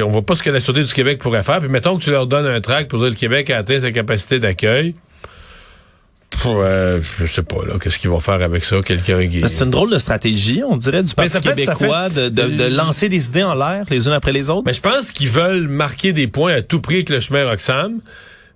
on 0.00 0.10
voit 0.10 0.22
pas 0.22 0.34
ce 0.34 0.42
que 0.42 0.50
la 0.50 0.60
Sûreté 0.60 0.84
du 0.84 0.92
Québec 0.92 1.18
pourrait 1.18 1.42
faire. 1.42 1.60
Puis 1.60 1.68
mettons 1.68 1.98
que 1.98 2.04
tu 2.04 2.10
leur 2.10 2.26
donnes 2.26 2.46
un 2.46 2.60
tract 2.60 2.90
pour 2.90 3.00
dire 3.00 3.08
que 3.08 3.14
le 3.14 3.18
Québec 3.18 3.50
a 3.50 3.58
atteint 3.58 3.80
sa 3.80 3.90
capacité 3.90 4.38
d'accueil. 4.38 4.94
Euh, 6.46 7.00
je 7.18 7.26
sais 7.26 7.42
pas 7.42 7.64
là, 7.66 7.74
qu'est-ce 7.80 7.98
qu'ils 7.98 8.10
vont 8.10 8.20
faire 8.20 8.42
avec 8.42 8.64
ça, 8.64 8.76
quelqu'un 8.84 9.26
qui. 9.28 9.42
C'est 9.48 9.64
une 9.64 9.70
drôle 9.70 9.90
de 9.90 9.98
stratégie, 9.98 10.62
on 10.68 10.76
dirait, 10.76 11.02
du 11.02 11.14
Parti 11.14 11.40
québécois 11.40 12.08
de, 12.08 12.28
de, 12.28 12.42
de, 12.42 12.64
lancer 12.76 13.08
des 13.08 13.26
idées 13.26 13.44
en 13.44 13.54
l'air 13.54 13.84
les 13.88 14.06
unes 14.06 14.12
après 14.12 14.32
les 14.32 14.50
autres. 14.50 14.64
Mais 14.66 14.74
je 14.74 14.80
pense 14.80 15.10
qu'ils 15.10 15.30
veulent 15.30 15.68
marquer 15.68 16.12
des 16.12 16.26
points 16.26 16.54
à 16.54 16.62
tout 16.62 16.80
prix 16.80 16.96
avec 16.96 17.10
le 17.10 17.20
chemin 17.20 17.48
Roxham 17.48 18.00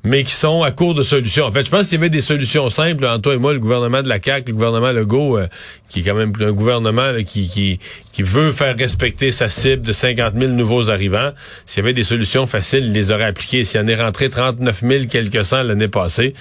mais 0.04 0.24
qui 0.24 0.32
sont 0.32 0.62
à 0.62 0.70
court 0.70 0.94
de 0.94 1.02
solutions. 1.02 1.46
En 1.46 1.52
fait, 1.52 1.64
je 1.64 1.70
pense 1.70 1.88
qu'il 1.88 1.94
y 1.94 2.00
avait 2.00 2.10
des 2.10 2.20
solutions 2.20 2.70
simples 2.70 3.04
entre 3.06 3.22
toi 3.22 3.34
et 3.34 3.38
moi, 3.38 3.52
le 3.52 3.58
gouvernement 3.58 4.02
de 4.02 4.08
la 4.08 4.22
CAQ, 4.22 4.48
le 4.48 4.54
gouvernement 4.54 4.92
Legault, 4.92 5.38
euh, 5.38 5.48
qui 5.88 6.00
est 6.00 6.02
quand 6.02 6.14
même 6.14 6.32
un 6.40 6.52
gouvernement 6.52 7.12
qui, 7.26 7.48
qui, 7.48 7.80
qui 8.12 8.22
veut 8.22 8.52
faire 8.52 8.76
respecter 8.76 9.30
sa 9.32 9.48
cible 9.48 9.84
de 9.84 9.92
50 9.92 10.34
000 10.34 10.52
nouveaux 10.52 10.88
arrivants. 10.90 11.32
S'il 11.66 11.82
y 11.82 11.84
avait 11.84 11.94
des 11.94 12.04
solutions 12.04 12.46
faciles, 12.46 12.84
il 12.86 12.92
les 12.92 13.10
aurait 13.10 13.24
appliquées. 13.24 13.64
S'il 13.64 13.80
y 13.80 13.84
en 13.84 13.88
est 13.88 14.00
rentré 14.00 14.30
39 14.30 14.82
000 14.86 15.04
quelques 15.06 15.44
cents 15.44 15.62
l'année 15.62 15.88
passée, 15.88 16.34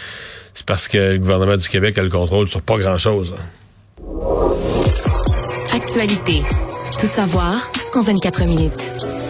c'est 0.53 0.65
parce 0.65 0.87
que 0.87 1.13
le 1.13 1.17
gouvernement 1.17 1.57
du 1.57 1.67
Québec 1.67 1.97
a 1.97 2.03
le 2.03 2.09
contrôle 2.09 2.47
sur 2.47 2.61
pas 2.61 2.77
grand-chose. 2.77 3.33
Actualité. 5.73 6.41
Tout 6.99 7.07
savoir 7.07 7.71
en 7.93 8.01
24 8.01 8.45
minutes. 8.45 9.26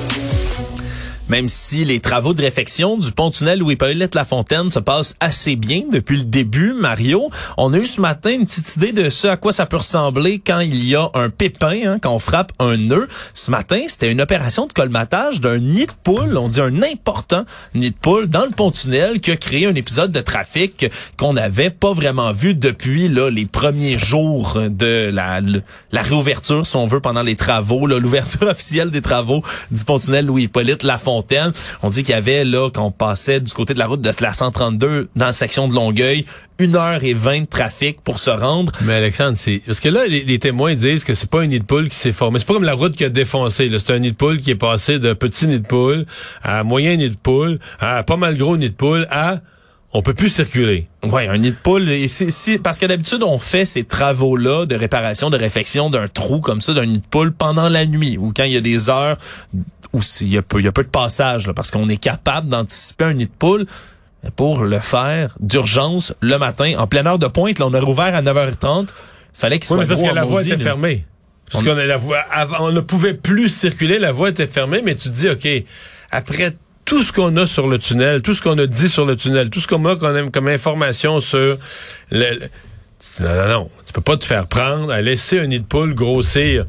Même 1.30 1.50
si 1.50 1.84
les 1.84 2.00
travaux 2.00 2.34
de 2.34 2.42
réfection 2.42 2.98
du 2.98 3.12
pont-tunnel 3.12 3.60
Louis-Paulette 3.60 4.16
Lafontaine 4.16 4.72
se 4.72 4.80
passent 4.80 5.16
assez 5.20 5.58
bien 5.58 5.84
depuis 5.92 6.18
le 6.18 6.24
début, 6.24 6.74
Mario, 6.74 7.30
on 7.58 7.74
a 7.74 7.78
eu 7.78 7.88
ce 7.88 8.00
matin 8.00 8.32
une 8.32 8.46
petite 8.46 8.78
idée 8.78 8.94
de 8.94 9.10
ce 9.10 9.28
à 9.28 9.36
quoi 9.36 9.52
ça 9.52 9.66
peut 9.66 9.78
ressembler 9.78 10.40
quand 10.40 10.62
il 10.62 10.88
y 10.88 10.96
a 10.96 11.10
un 11.14 11.30
pépin, 11.30 11.80
hein, 11.86 12.00
quand 12.02 12.14
on 12.14 12.20
frappe 12.20 12.54
un 12.60 12.78
nœud. 12.78 13.10
Ce 13.34 13.52
matin, 13.52 13.82
c'était 13.88 14.10
une 14.10 14.22
opération 14.22 14.68
de 14.68 14.74
colmatage 14.74 15.42
d'un 15.42 15.58
nid 15.58 15.86
de 15.86 15.92
poule, 16.02 16.38
on 16.38 16.48
dit 16.48 16.62
un 16.62 16.82
important 16.82 17.44
nid 17.76 17.92
de 17.92 17.96
poule 17.96 18.28
dans 18.28 18.46
le 18.46 18.52
pont-tunnel 18.52 19.20
qui 19.20 19.32
a 19.32 19.36
créé 19.36 19.66
un 19.66 19.76
épisode 19.76 20.14
de 20.14 20.22
trafic 20.22 20.86
qu'on 21.18 21.34
n'avait 21.34 21.72
pas 21.72 21.92
vraiment 21.92 22.32
vu 22.32 22.56
depuis 22.56 23.10
là, 23.10 23.30
les 23.30 23.46
premiers 23.46 23.98
jours 23.98 24.58
de 24.70 25.10
la, 25.12 25.42
réouverture, 26.02 26.66
si 26.66 26.76
on 26.78 26.88
veut, 26.88 27.02
pendant 27.02 27.24
les 27.24 27.36
travaux, 27.36 27.86
l'ouverture 27.86 28.44
officielle 28.48 28.92
des 28.92 29.02
travaux 29.02 29.44
du 29.72 29.84
pont-tunnel 29.84 30.26
Louis-Hippolyte 30.26 30.84
On 31.82 31.90
dit 31.90 32.04
qu'il 32.04 32.14
y 32.14 32.18
avait, 32.18 32.44
là, 32.44 32.70
quand 32.70 32.86
on 32.86 32.92
passait 32.92 33.40
du 33.40 33.52
côté 33.54 33.74
de 33.74 33.80
la 33.80 33.88
route 33.88 34.02
de 34.02 34.12
la 34.22 34.34
132 34.34 35.10
dans 35.16 35.26
la 35.26 35.34
section 35.34 35.68
de 35.68 35.74
Longueuil, 35.74 36.26
une 36.60 36.76
heure 36.76 37.04
et 37.04 37.14
vingt 37.14 37.42
de 37.42 37.46
trafic 37.46 38.02
pour 38.02 38.20
se 38.20 38.30
rendre. 38.30 38.72
Mais 38.82 38.94
Alexandre, 38.94 39.38
c'est 39.38 39.62
parce 39.66 39.80
que 39.80 39.90
là, 39.90 40.08
les, 40.08 40.40
témoins 40.40 40.76
disent 40.76 41.04
que 41.04 41.14
c'est 41.14 41.30
pas 41.30 41.42
un 41.42 41.48
nid 41.48 41.60
de 41.60 41.66
poule 41.66 41.90
qui 41.90 41.96
s'est 41.96 42.14
formé. 42.14 42.40
C'est 42.40 42.48
pas 42.48 42.54
comme 42.54 42.64
la 42.64 42.74
route 42.74 42.96
qui 42.96 43.06
a 43.06 43.10
défoncé. 43.10 43.70
C'est 43.78 43.94
un 43.94 44.00
nid 44.00 44.12
de 44.12 44.16
poule 44.16 44.40
qui 44.40 44.52
est 44.52 44.56
passé 44.56 45.00
de 45.00 45.14
petit 45.14 45.48
nid 45.48 45.60
de 45.60 45.68
poule 45.68 46.06
à 46.44 46.64
moyen 46.64 46.96
nid 46.96 47.10
de 47.10 47.16
poule 47.16 47.60
à 47.80 48.04
pas 48.04 48.18
mal 48.18 48.38
gros 48.38 48.58
nid 48.58 48.70
de 48.70 48.76
poule 48.76 49.08
à 49.12 49.40
on 49.94 50.02
peut 50.02 50.14
plus 50.14 50.30
circuler. 50.30 50.86
Ouais, 51.04 51.28
un 51.28 51.38
nid 51.38 51.52
de 51.52 51.56
poule. 51.56 51.90
Et 51.90 52.08
si, 52.08 52.60
parce 52.60 52.78
que 52.78 52.86
d'habitude, 52.86 53.24
on 53.24 53.40
fait 53.40 53.66
ces 53.66 53.84
travaux-là 53.84 54.66
de 54.66 54.76
réparation, 54.76 55.30
de 55.30 55.38
réfection 55.38 55.90
d'un 55.90 56.08
trou 56.08 56.40
comme 56.40 56.62
ça, 56.62 56.74
d'un 56.74 56.86
nid 56.86 57.00
de 57.00 57.08
poule 57.08 57.32
pendant 57.32 57.70
la 57.70 57.86
nuit 57.86 58.18
ou 58.18 58.34
quand 58.36 58.44
il 58.44 58.52
y 58.52 58.58
a 58.58 58.62
des 58.62 58.90
heures 58.90 59.18
où 59.98 60.02
il 60.22 60.34
y 60.34 60.38
a 60.38 60.42
peu, 60.42 60.60
il 60.60 60.66
y 60.66 60.68
a 60.68 60.72
peu 60.72 60.84
de 60.84 60.90
passage, 60.90 61.48
là, 61.48 61.54
parce 61.54 61.72
qu'on 61.72 61.90
est 61.90 61.98
capable 61.98 62.50
d'anticiper 62.50 63.06
un 63.06 63.14
nid 63.14 63.26
de 63.26 63.32
poule. 63.32 63.66
Pour 64.36 64.64
le 64.64 64.80
faire 64.80 65.36
d'urgence 65.40 66.14
le 66.22 66.38
matin, 66.38 66.74
en 66.80 66.88
pleine 66.88 67.08
heure 67.08 67.20
de 67.20 67.28
pointe, 67.28 67.60
là, 67.60 67.68
on 67.68 67.74
a 67.74 67.80
rouvert 67.80 68.14
à 68.14 68.22
9h30. 68.22 68.90
Fallait 69.32 69.60
qu'il 69.60 69.68
soit 69.68 69.86
parce 69.86 70.02
que 70.02 70.14
la 70.14 70.26
voie 70.26 70.42
était 70.42 70.58
fermée. 70.58 71.06
Parce 71.50 71.64
qu'on 71.64 71.76
la 71.76 71.98
voie, 71.98 72.18
on 72.60 72.72
ne 72.72 72.82
pouvait 72.82 73.14
plus 73.14 73.48
circuler, 73.48 74.00
la 74.00 74.12
voie 74.12 74.30
était 74.30 74.48
fermée, 74.48 74.82
mais 74.84 74.96
tu 74.96 75.10
te 75.10 75.14
dis, 75.14 75.30
OK, 75.30 75.48
après 76.12 76.58
tout 76.84 77.04
ce 77.04 77.14
qu'on 77.14 77.38
a 77.38 77.46
sur 77.46 77.68
le 77.68 77.78
tunnel, 77.78 78.22
tout 78.22 78.34
ce 78.34 78.42
qu'on 78.42 78.58
a 78.58 78.66
dit 78.66 78.90
sur 78.90 79.06
le 79.06 79.16
tunnel, 79.16 79.50
tout 79.50 79.62
ce 79.62 79.68
qu'on 79.68 79.86
a 79.86 79.96
comme, 79.96 80.32
comme 80.32 80.48
information 80.48 81.22
sur 81.22 81.58
le, 82.12 82.50
non, 83.20 83.36
non, 83.36 83.48
non. 83.48 83.70
Tu 83.86 83.94
peux 83.94 84.02
pas 84.02 84.18
te 84.18 84.26
faire 84.26 84.48
prendre 84.48 84.92
à 84.92 85.02
laisser 85.02 85.40
un 85.40 85.48
nid 85.48 85.60
de 85.60 85.66
poule 85.66 85.94
grossir 85.94 86.66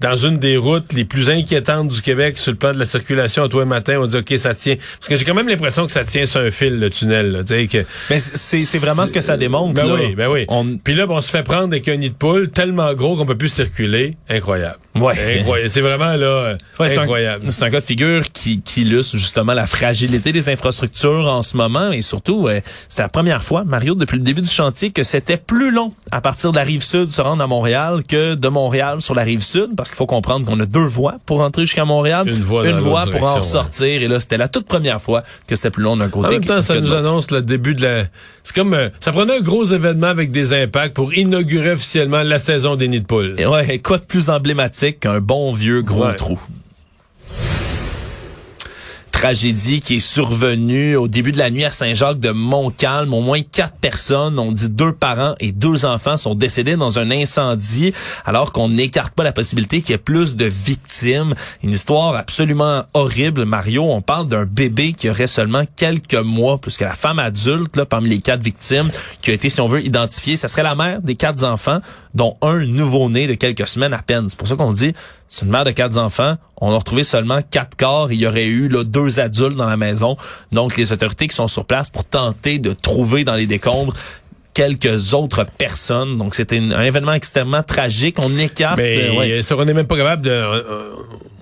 dans 0.00 0.16
une 0.16 0.38
des 0.38 0.56
routes 0.56 0.92
les 0.92 1.04
plus 1.04 1.30
inquiétantes 1.30 1.88
du 1.88 2.02
Québec 2.02 2.38
sur 2.38 2.52
le 2.52 2.58
plan 2.58 2.72
de 2.72 2.78
la 2.78 2.86
circulation 2.86 3.44
à 3.44 3.48
toi 3.48 3.62
et 3.62 3.66
matin, 3.66 3.98
on 4.00 4.06
dit 4.06 4.16
OK, 4.16 4.34
ça 4.38 4.54
tient. 4.54 4.76
Parce 4.76 5.08
que 5.08 5.16
j'ai 5.16 5.24
quand 5.24 5.34
même 5.34 5.48
l'impression 5.48 5.86
que 5.86 5.92
ça 5.92 6.04
tient 6.04 6.26
sur 6.26 6.40
un 6.40 6.50
fil, 6.50 6.78
le 6.78 6.90
tunnel. 6.90 7.32
Là, 7.32 7.42
que, 7.44 7.84
Mais 8.10 8.18
c'est 8.18 8.78
vraiment 8.78 9.06
ce 9.06 9.12
que 9.12 9.20
ça 9.20 9.36
démontre. 9.36 9.74
Ben 9.74 9.86
là. 9.86 9.94
oui, 9.94 10.14
ben 10.14 10.28
oui. 10.28 10.46
Puis 10.84 10.94
là, 10.94 11.06
on 11.08 11.20
se 11.20 11.30
fait 11.30 11.42
prendre 11.42 11.68
avec 11.68 11.88
un 11.88 11.96
nid 11.96 12.10
de 12.10 12.14
poule 12.14 12.50
tellement 12.50 12.92
gros 12.94 13.16
qu'on 13.16 13.26
peut 13.26 13.38
plus 13.38 13.48
circuler. 13.48 14.16
Incroyable. 14.28 14.78
Ouais. 14.94 15.40
Incroyable. 15.40 15.70
C'est 15.70 15.80
vraiment 15.80 16.14
là 16.14 16.56
incroyable. 16.78 17.44
C'est 17.48 17.62
un, 17.62 17.70
cas 17.70 17.80
de 17.80 17.84
figure 17.84 18.22
qui, 18.32 18.60
qui, 18.60 18.82
illustre 18.82 19.16
justement 19.16 19.54
la 19.54 19.66
fragilité 19.66 20.32
des 20.32 20.48
infrastructures 20.48 21.26
en 21.26 21.42
ce 21.42 21.56
moment 21.56 21.90
et 21.92 22.02
surtout, 22.02 22.48
c'est 22.88 23.02
la 23.02 23.08
première 23.08 23.42
fois, 23.42 23.64
Mario, 23.64 23.94
depuis 23.94 24.16
le 24.16 24.22
début 24.22 24.42
du 24.42 24.50
chantier, 24.50 24.90
que 24.90 25.02
c'était 25.02 25.36
plus 25.36 25.70
long 25.70 25.92
à 26.10 26.20
partir 26.20 26.50
de 26.50 26.56
la 26.56 26.62
rive 26.62 26.82
sud 26.82 27.12
se 27.12 27.20
rendre 27.20 27.42
à 27.42 27.46
Montréal 27.46 28.02
que 28.06 28.34
de 28.34 28.48
Montréal 28.48 29.00
sur 29.00 29.14
la 29.14 29.22
rive 29.22 29.40
sud 29.40 29.74
parce 29.76 29.85
qu'il 29.90 29.96
faut 29.96 30.06
comprendre 30.06 30.46
qu'on 30.46 30.58
a 30.60 30.66
deux 30.66 30.86
voies 30.86 31.16
pour 31.26 31.38
rentrer 31.38 31.62
jusqu'à 31.62 31.84
Montréal. 31.84 32.28
Une 32.28 32.42
voie, 32.42 32.66
une 32.68 32.78
voie 32.78 33.06
pour 33.06 33.22
en 33.22 33.42
sortir. 33.42 34.02
Et 34.02 34.08
là, 34.08 34.20
c'était 34.20 34.36
la 34.36 34.48
toute 34.48 34.66
première 34.66 35.00
fois 35.00 35.22
que 35.46 35.56
c'était 35.56 35.70
plus 35.70 35.82
long 35.82 35.96
d'un 35.96 36.08
côté. 36.08 36.28
En 36.28 36.30
même 36.30 36.44
temps, 36.44 36.62
ça 36.62 36.80
nous 36.80 36.92
annonce 36.92 37.30
le 37.30 37.42
début 37.42 37.74
de 37.74 37.82
la... 37.82 38.04
C'est 38.42 38.54
comme... 38.54 38.74
Euh, 38.74 38.88
ça 39.00 39.12
prenait 39.12 39.38
un 39.38 39.40
gros 39.40 39.64
événement 39.64 40.06
avec 40.06 40.30
des 40.30 40.52
impacts 40.52 40.94
pour 40.94 41.14
inaugurer 41.14 41.72
officiellement 41.72 42.22
la 42.22 42.38
saison 42.38 42.76
des 42.76 42.88
nids 42.88 43.00
de 43.00 43.06
poules. 43.06 43.34
Et 43.38 43.46
ouais, 43.46 43.78
quoi 43.78 43.98
de 43.98 44.04
plus 44.04 44.30
emblématique 44.30 45.00
qu'un 45.00 45.20
bon 45.20 45.52
vieux 45.52 45.82
gros 45.82 46.12
trou 46.12 46.38
tragédie 49.16 49.80
qui 49.80 49.96
est 49.96 49.98
survenue 49.98 50.94
au 50.94 51.08
début 51.08 51.32
de 51.32 51.38
la 51.38 51.48
nuit 51.48 51.64
à 51.64 51.70
Saint-Jacques 51.70 52.20
de 52.20 52.32
Montcalm. 52.32 53.14
Au 53.14 53.22
moins 53.22 53.40
quatre 53.40 53.76
personnes, 53.76 54.38
on 54.38 54.52
dit 54.52 54.68
deux 54.68 54.92
parents 54.92 55.34
et 55.40 55.52
deux 55.52 55.86
enfants, 55.86 56.18
sont 56.18 56.34
décédés 56.34 56.76
dans 56.76 56.98
un 56.98 57.10
incendie, 57.10 57.94
alors 58.26 58.52
qu'on 58.52 58.68
n'écarte 58.68 59.14
pas 59.14 59.24
la 59.24 59.32
possibilité 59.32 59.80
qu'il 59.80 59.92
y 59.92 59.94
ait 59.94 59.98
plus 59.98 60.36
de 60.36 60.44
victimes. 60.44 61.34
Une 61.62 61.70
histoire 61.70 62.14
absolument 62.14 62.82
horrible, 62.92 63.46
Mario. 63.46 63.84
On 63.84 64.02
parle 64.02 64.28
d'un 64.28 64.44
bébé 64.44 64.92
qui 64.92 65.08
aurait 65.08 65.28
seulement 65.28 65.62
quelques 65.76 66.12
mois, 66.14 66.58
puisque 66.60 66.82
la 66.82 66.94
femme 66.94 67.18
adulte, 67.18 67.74
là, 67.74 67.86
parmi 67.86 68.10
les 68.10 68.20
quatre 68.20 68.42
victimes, 68.42 68.90
qui 69.22 69.30
a 69.30 69.32
été, 69.32 69.48
si 69.48 69.62
on 69.62 69.66
veut, 69.66 69.82
identifiée, 69.82 70.36
ça 70.36 70.48
serait 70.48 70.62
la 70.62 70.74
mère 70.74 71.00
des 71.00 71.16
quatre 71.16 71.42
enfants, 71.42 71.80
dont 72.16 72.36
un 72.40 72.64
nouveau-né 72.64 73.26
de 73.26 73.34
quelques 73.34 73.68
semaines 73.68 73.92
à 73.92 74.00
peine. 74.00 74.28
C'est 74.28 74.38
pour 74.38 74.48
ça 74.48 74.56
qu'on 74.56 74.72
dit 74.72 74.94
c'est 75.28 75.44
une 75.44 75.50
mère 75.50 75.64
de 75.64 75.70
quatre 75.70 75.98
enfants. 75.98 76.36
On 76.60 76.72
a 76.72 76.78
retrouvé 76.78 77.04
seulement 77.04 77.40
quatre 77.50 77.76
corps. 77.76 78.10
Il 78.10 78.18
y 78.18 78.26
aurait 78.26 78.46
eu 78.46 78.68
là, 78.68 78.84
deux 78.84 79.20
adultes 79.20 79.56
dans 79.56 79.66
la 79.66 79.76
maison. 79.76 80.16
Donc, 80.50 80.76
les 80.78 80.92
autorités 80.92 81.26
qui 81.26 81.36
sont 81.36 81.48
sur 81.48 81.66
place 81.66 81.90
pour 81.90 82.04
tenter 82.04 82.58
de 82.58 82.72
trouver 82.72 83.24
dans 83.24 83.34
les 83.34 83.46
décombres 83.46 83.92
quelques 84.54 85.12
autres 85.12 85.44
personnes. 85.58 86.16
Donc 86.16 86.34
c'était 86.34 86.58
un 86.58 86.82
événement 86.82 87.12
extrêmement 87.12 87.62
tragique. 87.62 88.16
On 88.18 88.38
écarte. 88.38 88.78
Mais 88.78 89.10
euh, 89.10 89.18
ouais. 89.18 89.42
ça, 89.42 89.54
on 89.54 89.64
n'est 89.66 89.74
même 89.74 89.86
pas 89.86 89.98
capable 89.98 90.22
de, 90.22 90.30
euh, 90.30 90.62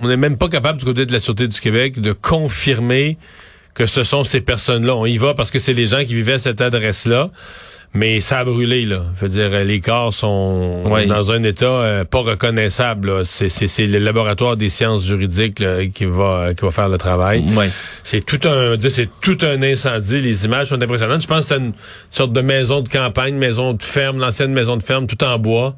on 0.00 0.08
n'est 0.08 0.16
même 0.16 0.36
pas 0.36 0.48
capable 0.48 0.80
du 0.80 0.84
côté 0.84 1.06
de 1.06 1.12
la 1.12 1.20
sûreté 1.20 1.46
du 1.46 1.60
Québec 1.60 2.00
de 2.00 2.12
confirmer 2.12 3.16
que 3.74 3.86
ce 3.86 4.02
sont 4.02 4.24
ces 4.24 4.40
personnes-là. 4.40 4.96
On 4.96 5.06
y 5.06 5.18
va 5.18 5.34
parce 5.34 5.52
que 5.52 5.60
c'est 5.60 5.74
les 5.74 5.86
gens 5.86 6.04
qui 6.04 6.14
vivaient 6.14 6.34
à 6.34 6.38
cette 6.40 6.60
adresse-là. 6.60 7.30
Mais 7.96 8.20
ça 8.20 8.40
a 8.40 8.44
brûlé, 8.44 8.86
là. 8.86 9.02
Je 9.16 9.20
veux 9.24 9.28
dire, 9.28 9.50
les 9.64 9.80
corps 9.80 10.12
sont 10.12 10.82
dans 11.06 11.30
un 11.30 11.42
état 11.44 11.64
euh, 11.66 12.04
pas 12.04 12.18
reconnaissable. 12.22 13.24
C'est, 13.24 13.48
c'est, 13.48 13.68
c'est 13.68 13.86
le 13.86 13.98
laboratoire 13.98 14.56
des 14.56 14.68
sciences 14.68 15.04
juridiques 15.04 15.60
là, 15.60 15.86
qui 15.86 16.04
va 16.04 16.54
qui 16.54 16.64
va 16.64 16.70
faire 16.72 16.88
le 16.88 16.98
travail. 16.98 17.44
Ouais. 17.54 17.70
C'est 18.02 18.26
tout 18.26 18.40
un, 18.48 18.74
c'est 18.88 19.08
tout 19.20 19.38
un 19.42 19.62
incendie. 19.62 20.20
Les 20.20 20.44
images 20.44 20.70
sont 20.70 20.82
impressionnantes. 20.82 21.22
Je 21.22 21.28
pense 21.28 21.42
que 21.42 21.54
c'est 21.54 21.58
une 21.60 21.72
sorte 22.10 22.32
de 22.32 22.40
maison 22.40 22.80
de 22.80 22.88
campagne, 22.88 23.36
maison 23.36 23.74
de 23.74 23.82
ferme, 23.82 24.18
l'ancienne 24.18 24.52
maison 24.52 24.76
de 24.76 24.82
ferme, 24.82 25.06
tout 25.06 25.22
en 25.22 25.38
bois. 25.38 25.76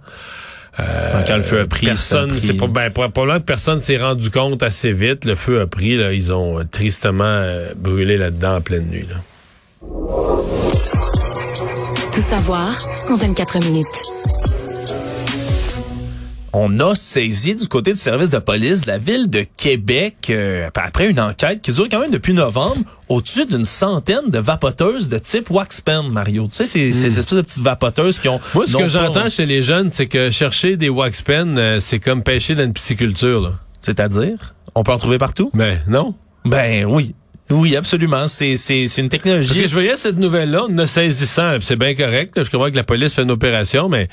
Euh, 0.80 1.22
Quand 1.26 1.36
le 1.36 1.42
feu 1.42 1.60
a 1.60 1.66
pris, 1.66 1.84
personne, 1.86 2.32
c'est 2.34 2.54
pas, 2.54 2.66
ben, 2.66 2.90
pro- 2.90 3.08
probablement 3.10 3.40
que 3.40 3.44
personne 3.46 3.80
s'est 3.80 3.96
rendu 3.98 4.30
compte 4.30 4.62
assez 4.62 4.92
vite. 4.94 5.26
Le 5.26 5.34
feu 5.34 5.60
a 5.60 5.66
pris, 5.66 5.96
là. 5.96 6.14
Ils 6.14 6.32
ont 6.32 6.60
euh, 6.60 6.64
tristement 6.70 7.24
euh, 7.24 7.72
brûlé 7.76 8.16
là-dedans 8.16 8.56
en 8.56 8.60
pleine 8.62 8.86
nuit, 8.86 9.06
là. 9.08 9.16
Tout 12.16 12.22
savoir 12.22 12.74
en 13.10 13.14
24 13.14 13.58
minutes. 13.58 13.84
On 16.54 16.80
a 16.80 16.94
saisi 16.94 17.54
du 17.54 17.68
côté 17.68 17.92
du 17.92 17.98
service 17.98 18.30
de 18.30 18.38
police 18.38 18.80
de 18.80 18.86
la 18.86 18.96
ville 18.96 19.28
de 19.28 19.44
Québec, 19.58 20.28
euh, 20.30 20.70
après 20.74 21.10
une 21.10 21.20
enquête 21.20 21.60
qui 21.60 21.74
dure 21.74 21.90
quand 21.90 22.00
même 22.00 22.10
depuis 22.10 22.32
novembre, 22.32 22.78
au-dessus 23.10 23.44
d'une 23.44 23.66
centaine 23.66 24.30
de 24.30 24.38
vapoteuses 24.38 25.08
de 25.10 25.18
type 25.18 25.50
wax 25.50 25.82
pen, 25.82 26.08
Mario. 26.10 26.46
Tu 26.46 26.54
sais, 26.54 26.64
ces, 26.64 26.90
ces 26.90 27.18
espèces 27.18 27.36
de 27.36 27.42
petites 27.42 27.62
vapoteuses 27.62 28.18
qui 28.18 28.30
ont... 28.30 28.38
Hmm. 28.38 28.54
Moi, 28.54 28.66
ce 28.66 28.72
que 28.72 28.78
pas- 28.78 28.88
j'entends 28.88 29.28
chez 29.28 29.44
les 29.44 29.62
jeunes, 29.62 29.90
c'est 29.92 30.06
que 30.06 30.30
chercher 30.30 30.78
des 30.78 30.88
wax 30.88 31.20
pens, 31.20 31.58
euh, 31.58 31.80
c'est 31.82 32.00
comme 32.00 32.22
pêcher 32.22 32.54
dans 32.54 32.64
une 32.64 32.72
pisciculture. 32.72 33.52
C'est-à-dire? 33.82 34.54
On 34.74 34.84
peut 34.84 34.92
en 34.92 34.98
trouver 34.98 35.18
partout? 35.18 35.50
Mais 35.52 35.82
non. 35.86 36.14
Ben 36.46 36.86
oui. 36.86 37.14
Oui, 37.50 37.76
absolument. 37.76 38.28
C'est, 38.28 38.56
c'est, 38.56 38.88
c'est 38.88 39.02
une 39.02 39.08
Parce 39.08 39.22
technologie... 39.22 39.62
que 39.62 39.68
je 39.68 39.72
voyais 39.72 39.96
cette 39.96 40.18
nouvelle-là, 40.18 40.66
ne 40.68 40.86
saisissant, 40.86 41.56
c'est 41.60 41.76
bien 41.76 41.94
correct. 41.94 42.32
je 42.42 42.50
comprends 42.50 42.70
que 42.70 42.76
la 42.76 42.84
police 42.84 43.14
fait 43.14 43.22
une 43.22 43.30
opération, 43.30 43.88
mais 43.88 44.08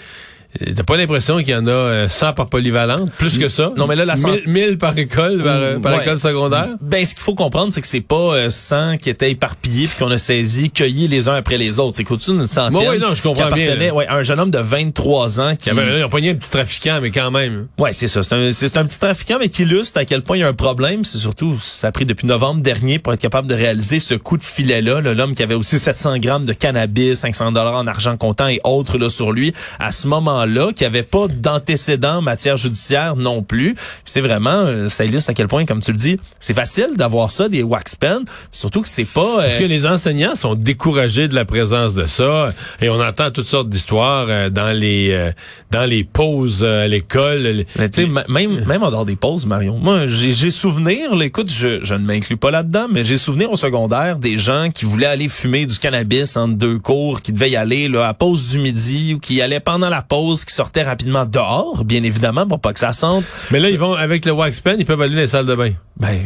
t'as 0.75 0.83
pas 0.83 0.97
l'impression 0.97 1.37
qu'il 1.39 1.49
y 1.49 1.55
en 1.55 1.67
a 1.67 1.71
euh, 1.71 2.07
100 2.09 2.33
par 2.33 2.47
polyvalente, 2.47 3.11
plus 3.13 3.37
que 3.37 3.49
ça? 3.49 3.71
Non, 3.77 3.87
mais 3.87 3.95
là, 3.95 4.05
la 4.05 4.15
cent- 4.15 4.29
1000, 4.29 4.43
1000 4.47 4.77
par 4.77 4.97
école, 4.97 5.43
par, 5.43 5.53
euh, 5.55 5.79
par 5.79 5.95
Ouais. 5.97 6.01
école 6.03 6.19
secondaire? 6.19 6.67
Ben, 6.81 7.03
ce 7.05 7.15
qu'il 7.15 7.23
faut 7.23 7.35
comprendre, 7.35 7.73
c'est 7.73 7.81
que 7.81 7.87
c'est 7.87 8.01
pas 8.01 8.15
euh, 8.35 8.49
100 8.49 8.97
qui 8.97 9.09
étaient 9.09 9.31
éparpillés 9.31 9.87
puis 9.87 9.97
qu'on 10.03 10.11
a 10.11 10.17
saisi, 10.17 10.69
cueillis 10.71 11.07
les 11.07 11.27
uns 11.27 11.35
après 11.35 11.57
les 11.57 11.79
autres. 11.79 11.97
C'est 11.97 12.03
qu'au-dessus 12.03 12.31
d'une 12.31 12.47
centaine 12.47 12.77
Ouais, 12.77 12.87
ouais, 12.89 12.97
non, 12.99 13.13
je 13.13 13.21
comprends 13.21 13.47
qui 13.47 13.61
appartenait 13.63 13.91
ouais, 13.91 14.07
à 14.07 14.15
un 14.17 14.23
jeune 14.23 14.39
homme 14.39 14.51
de 14.51 14.59
23 14.59 15.39
ans 15.39 15.55
qui... 15.55 15.69
Il 15.69 15.75
y 15.75 15.79
avait- 15.79 15.99
Ils 15.99 16.03
ont 16.03 16.09
pogné 16.09 16.31
un 16.31 16.35
petit 16.35 16.49
trafiquant, 16.49 16.99
mais 17.01 17.11
quand 17.11 17.31
même. 17.31 17.67
Ouais, 17.77 17.93
c'est 17.93 18.07
ça. 18.07 18.23
C'est 18.23 18.33
un, 18.35 18.51
c'est 18.51 18.67
c'est 18.67 18.77
un 18.77 18.85
petit 18.85 18.99
trafiquant, 18.99 19.37
mais 19.39 19.49
qui 19.49 19.63
illustre 19.63 19.99
à 19.99 20.05
quel 20.05 20.21
point 20.21 20.37
il 20.37 20.41
y 20.41 20.43
a 20.43 20.47
un 20.47 20.53
problème. 20.53 21.03
C'est 21.05 21.17
surtout, 21.19 21.57
ça 21.59 21.87
a 21.87 21.91
pris 21.91 22.05
depuis 22.05 22.25
novembre 22.27 22.61
dernier 22.61 22.99
pour 22.99 23.13
être 23.13 23.21
capable 23.21 23.47
de 23.47 23.53
réaliser 23.55 23.99
ce 23.99 24.15
coup 24.15 24.37
de 24.37 24.43
filet-là. 24.43 25.01
là. 25.01 25.13
L'homme 25.13 25.33
qui 25.33 25.43
avait 25.43 25.53
aussi 25.55 25.77
700 25.79 26.17
grammes 26.19 26.45
de 26.45 26.53
cannabis, 26.53 27.19
500 27.19 27.51
dollars 27.51 27.75
en 27.75 27.87
argent 27.87 28.17
comptant 28.17 28.47
et 28.47 28.59
autres 28.63 28.97
là 28.97 29.09
sur 29.09 29.31
lui 29.31 29.53
à 29.79 29.91
ce 29.91 30.07
moment-là, 30.45 30.73
qui 30.73 30.85
avait 30.85 31.03
pas 31.03 31.27
d'antécédents 31.27 32.17
en 32.17 32.21
matière 32.21 32.57
judiciaire 32.57 33.15
non 33.15 33.43
plus. 33.43 33.75
C'est 34.05 34.21
vraiment, 34.21 34.49
euh, 34.49 34.89
ça 34.89 35.05
illustre 35.05 35.29
à 35.29 35.33
quel 35.33 35.47
point, 35.47 35.65
comme 35.65 35.81
tu 35.81 35.91
le 35.91 35.97
dis, 35.97 36.17
c'est 36.39 36.53
facile 36.53 36.89
d'avoir 36.95 37.31
ça, 37.31 37.49
des 37.49 37.63
wax 37.63 37.95
pens. 37.95 38.21
Surtout 38.51 38.81
que 38.81 38.87
c'est 38.87 39.05
pas... 39.05 39.39
euh, 39.39 39.47
Est-ce 39.47 39.59
que 39.59 39.63
les 39.63 39.85
enseignants 39.85 40.35
sont 40.35 40.55
découragés 40.55 41.27
de 41.27 41.35
la 41.35 41.45
présence 41.45 41.93
de 41.95 42.05
ça? 42.05 42.49
Et 42.81 42.89
on 42.89 43.01
entend 43.01 43.31
toutes 43.31 43.47
sortes 43.47 43.69
d'histoires 43.69 44.27
euh, 44.29 44.49
dans 44.49 44.71
les 44.71 45.11
euh, 45.11 45.31
dans 45.71 45.85
les 45.85 46.03
pauses 46.03 46.61
euh, 46.61 46.85
à 46.85 46.87
l'école. 46.87 47.65
Mais 47.77 47.89
tu 47.89 48.03
sais, 48.03 48.09
même, 48.29 48.63
même 48.65 48.83
en 48.83 48.91
dehors 48.91 49.05
des 49.05 49.15
pauses, 49.15 49.45
Marion. 49.45 49.77
Moi, 49.77 50.07
j'ai 50.07 50.51
souvenir, 50.51 51.15
là, 51.15 51.25
écoute, 51.25 51.51
je, 51.51 51.83
je 51.83 51.93
ne 51.93 52.05
m'inclus 52.05 52.37
pas 52.37 52.51
là-dedans, 52.51 52.87
mais 52.91 53.03
j'ai 53.03 53.17
souvenir 53.17 53.51
au 53.51 53.55
secondaire 53.55 54.17
des 54.17 54.37
gens 54.37 54.69
qui 54.71 54.85
voulaient 54.85 55.07
aller 55.07 55.29
fumer 55.29 55.65
du 55.65 55.77
cannabis 55.77 56.37
entre 56.37 56.55
deux 56.55 56.79
cours, 56.79 57.21
qui 57.21 57.33
devaient 57.33 57.51
y 57.51 57.55
aller 57.55 57.87
là, 57.87 58.07
à 58.07 58.13
pause 58.13 58.49
du 58.51 58.59
midi 58.59 59.13
ou 59.15 59.19
qui 59.19 59.41
allaient 59.41 59.59
pendant 59.59 59.89
la 59.89 60.01
pause, 60.01 60.32
qui 60.35 60.53
sortaient 60.53 60.83
rapidement 60.83 61.25
dehors, 61.25 61.83
bien 61.85 62.03
évidemment, 62.03 62.47
pour 62.47 62.59
pas 62.59 62.73
que 62.73 62.79
ça 62.79 62.93
sente. 62.93 63.23
Mais 63.51 63.59
là, 63.59 63.69
ils 63.69 63.77
vont 63.79 63.93
avec 63.93 64.25
le 64.25 64.31
wax 64.31 64.59
pen, 64.59 64.75
ils 64.79 64.85
peuvent 64.85 65.01
aller 65.01 65.13
dans 65.15 65.21
les 65.21 65.27
salles 65.27 65.45
de 65.45 65.55
bain. 65.55 65.71
Ben 65.97 66.19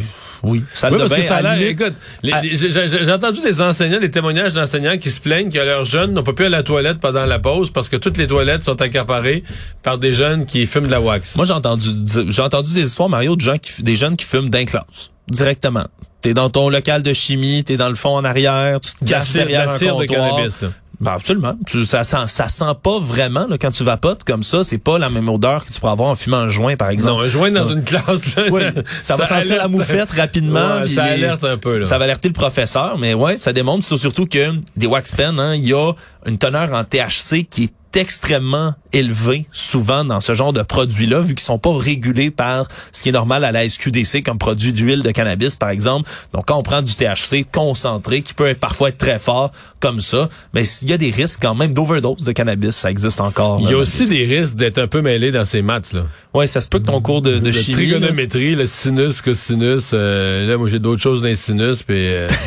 oui, 0.43 0.63
salle 0.73 0.93
Oui, 0.93 0.97
de 0.99 1.03
parce 1.03 1.11
bain. 1.15 1.21
que 1.21 1.27
ça 1.27 1.35
a 1.37 1.41
l'air, 1.55 1.67
écoute, 1.69 1.93
à- 2.31 2.41
j'ai 2.43 3.11
entendu 3.11 3.41
des 3.41 3.61
enseignants, 3.61 3.99
des 3.99 4.11
témoignages 4.11 4.53
d'enseignants 4.53 4.97
qui 4.97 5.11
se 5.11 5.19
plaignent 5.19 5.51
que 5.51 5.59
leurs 5.59 5.83
jeunes 5.85 6.13
n'ont 6.13 6.23
pas 6.23 6.33
pu 6.33 6.45
aller 6.45 6.55
à 6.55 6.59
la 6.59 6.63
toilette 6.63 6.99
pendant 6.99 7.25
la 7.25 7.39
pause 7.39 7.71
parce 7.71 7.89
que 7.89 7.97
toutes 7.97 8.17
les 8.17 8.27
toilettes 8.27 8.63
sont 8.63 8.81
accaparées 8.81 9.43
par 9.83 9.97
des 9.97 10.13
jeunes 10.13 10.45
qui 10.45 10.65
fument 10.67 10.85
de 10.87 10.91
la 10.91 11.01
wax. 11.01 11.35
Moi, 11.35 11.45
j'ai 11.45 11.53
entendu, 11.53 11.89
j'ai 12.29 12.41
entendu 12.41 12.73
des 12.73 12.83
histoires, 12.83 13.09
Mario, 13.09 13.35
de 13.35 13.41
gens 13.41 13.57
qui, 13.57 13.81
des 13.83 13.95
jeunes 13.95 14.15
qui 14.15 14.25
fument 14.25 14.49
d'un 14.49 14.65
classe, 14.65 15.11
directement. 15.29 15.85
T'es 16.21 16.33
dans 16.33 16.49
ton 16.49 16.69
local 16.69 17.03
de 17.03 17.13
chimie, 17.13 17.63
t'es 17.63 17.77
dans 17.77 17.89
le 17.89 17.95
fond 17.95 18.15
en 18.15 18.23
arrière, 18.25 18.79
tu 18.79 18.91
te 18.93 19.05
caches 19.09 19.33
derrière 19.33 19.65
la 19.67 19.73
un 19.73 19.77
cire 19.77 19.95
de 19.97 20.05
comptoir. 20.05 20.35
cannabis. 20.35 20.61
là. 20.61 20.69
Ben 20.99 21.11
absolument. 21.11 21.55
Tu- 21.67 21.85
ça 21.85 22.03
sent, 22.03 22.17
ça 22.27 22.47
sent 22.47 22.65
pas 22.81 22.99
vraiment 22.99 23.45
là, 23.47 23.57
quand 23.59 23.69
tu 23.69 23.83
vapotes 23.83 24.23
comme 24.23 24.41
ça. 24.41 24.63
C'est 24.63 24.79
pas 24.79 24.97
la 24.97 25.09
même 25.09 25.29
odeur 25.29 25.63
que 25.65 25.71
tu 25.71 25.79
pourras 25.79 25.91
avoir 25.91 26.09
en 26.09 26.15
fumant 26.15 26.37
un 26.37 26.49
joint, 26.49 26.75
par 26.75 26.89
exemple. 26.89 27.15
Non, 27.17 27.21
un 27.21 27.29
joint 27.29 27.51
dans 27.51 27.69
une 27.69 27.83
classe, 27.83 28.35
là, 28.35 28.43
Oui, 28.49 28.63
ça, 29.03 29.15
va 29.15 29.25
sentir 29.27 29.35
alerte- 29.53 29.57
la 29.57 29.67
moufette 29.67 30.11
rapidement. 30.11 30.77
Ouais, 30.81 30.87
ça 30.87 31.05
les- 31.05 31.23
alerte 31.23 31.43
un 31.43 31.57
peu, 31.57 31.77
là. 31.77 31.85
Ça 31.85 31.97
va 31.99 32.05
alerter 32.05 32.29
le 32.29 32.33
professeur, 32.33 32.97
mais 32.97 33.13
ouais, 33.13 33.37
ça 33.37 33.53
démontre 33.53 33.85
surtout 33.85 34.25
que 34.25 34.53
des 34.75 34.87
wax 34.87 35.11
pens, 35.11 35.37
hein, 35.39 35.53
il 35.55 35.67
y 35.67 35.73
a 35.73 35.91
une 36.25 36.37
teneur 36.39 36.73
en 36.73 36.83
THC 36.83 37.43
qui 37.47 37.65
est 37.65 37.73
extrêmement 37.95 38.73
élevée 38.93 39.47
souvent 39.51 40.05
dans 40.05 40.21
ce 40.21 40.33
genre 40.33 40.53
de 40.53 40.61
produits-là, 40.61 41.21
vu 41.21 41.35
qu'ils 41.35 41.45
sont 41.45 41.59
pas 41.59 41.75
régulés 41.75 42.31
par 42.31 42.67
ce 42.91 43.01
qui 43.03 43.09
est 43.09 43.13
normal 43.13 43.43
à 43.43 43.51
la 43.51 43.67
SQDC 43.67 44.23
comme 44.23 44.37
produit 44.37 44.73
d'huile 44.73 45.03
de 45.03 45.11
cannabis, 45.11 45.55
par 45.55 45.69
exemple. 45.69 46.09
Donc, 46.33 46.45
quand 46.47 46.57
on 46.57 46.63
prend 46.63 46.81
du 46.81 46.93
THC 46.93 47.45
concentré, 47.51 48.21
qui 48.21 48.33
peut 48.33 48.47
être, 48.47 48.59
parfois 48.59 48.89
être 48.89 48.97
très 48.97 49.19
fort 49.19 49.51
comme 49.79 49.99
ça, 49.99 50.29
mais 50.53 50.65
s'il 50.65 50.89
y 50.89 50.93
a 50.93 50.97
des 50.97 51.11
risques 51.11 51.39
quand 51.41 51.55
même 51.55 51.73
d'overdose 51.73 52.23
de 52.23 52.31
cannabis, 52.31 52.75
ça 52.75 52.89
existe 52.91 53.21
encore. 53.21 53.59
Il 53.61 53.69
y 53.69 53.73
a 53.73 53.77
aussi 53.77 54.05
des 54.05 54.25
risques 54.25 54.55
d'être 54.55 54.77
un 54.77 54.87
peu 54.87 55.01
mêlé 55.01 55.31
dans 55.31 55.45
ces 55.45 55.61
maths, 55.61 55.93
là. 55.93 56.03
Ouais, 56.33 56.47
ça 56.47 56.61
se 56.61 56.67
peut 56.67 56.79
que 56.79 56.85
ton 56.85 57.01
cours 57.01 57.21
de, 57.21 57.39
de 57.39 57.51
chimie... 57.51 57.87
là, 57.87 57.97
trigonométrie, 57.99 58.55
le 58.55 58.67
sinus, 58.67 59.21
cosinus. 59.21 59.91
euh, 59.93 60.47
là, 60.47 60.57
moi, 60.57 60.67
j'ai 60.67 60.79
d'autres 60.79 61.01
choses 61.01 61.21
dans 61.21 61.27
les 61.27 61.35
sinus, 61.35 61.83
puis... 61.83 61.95
euh, 62.07 62.27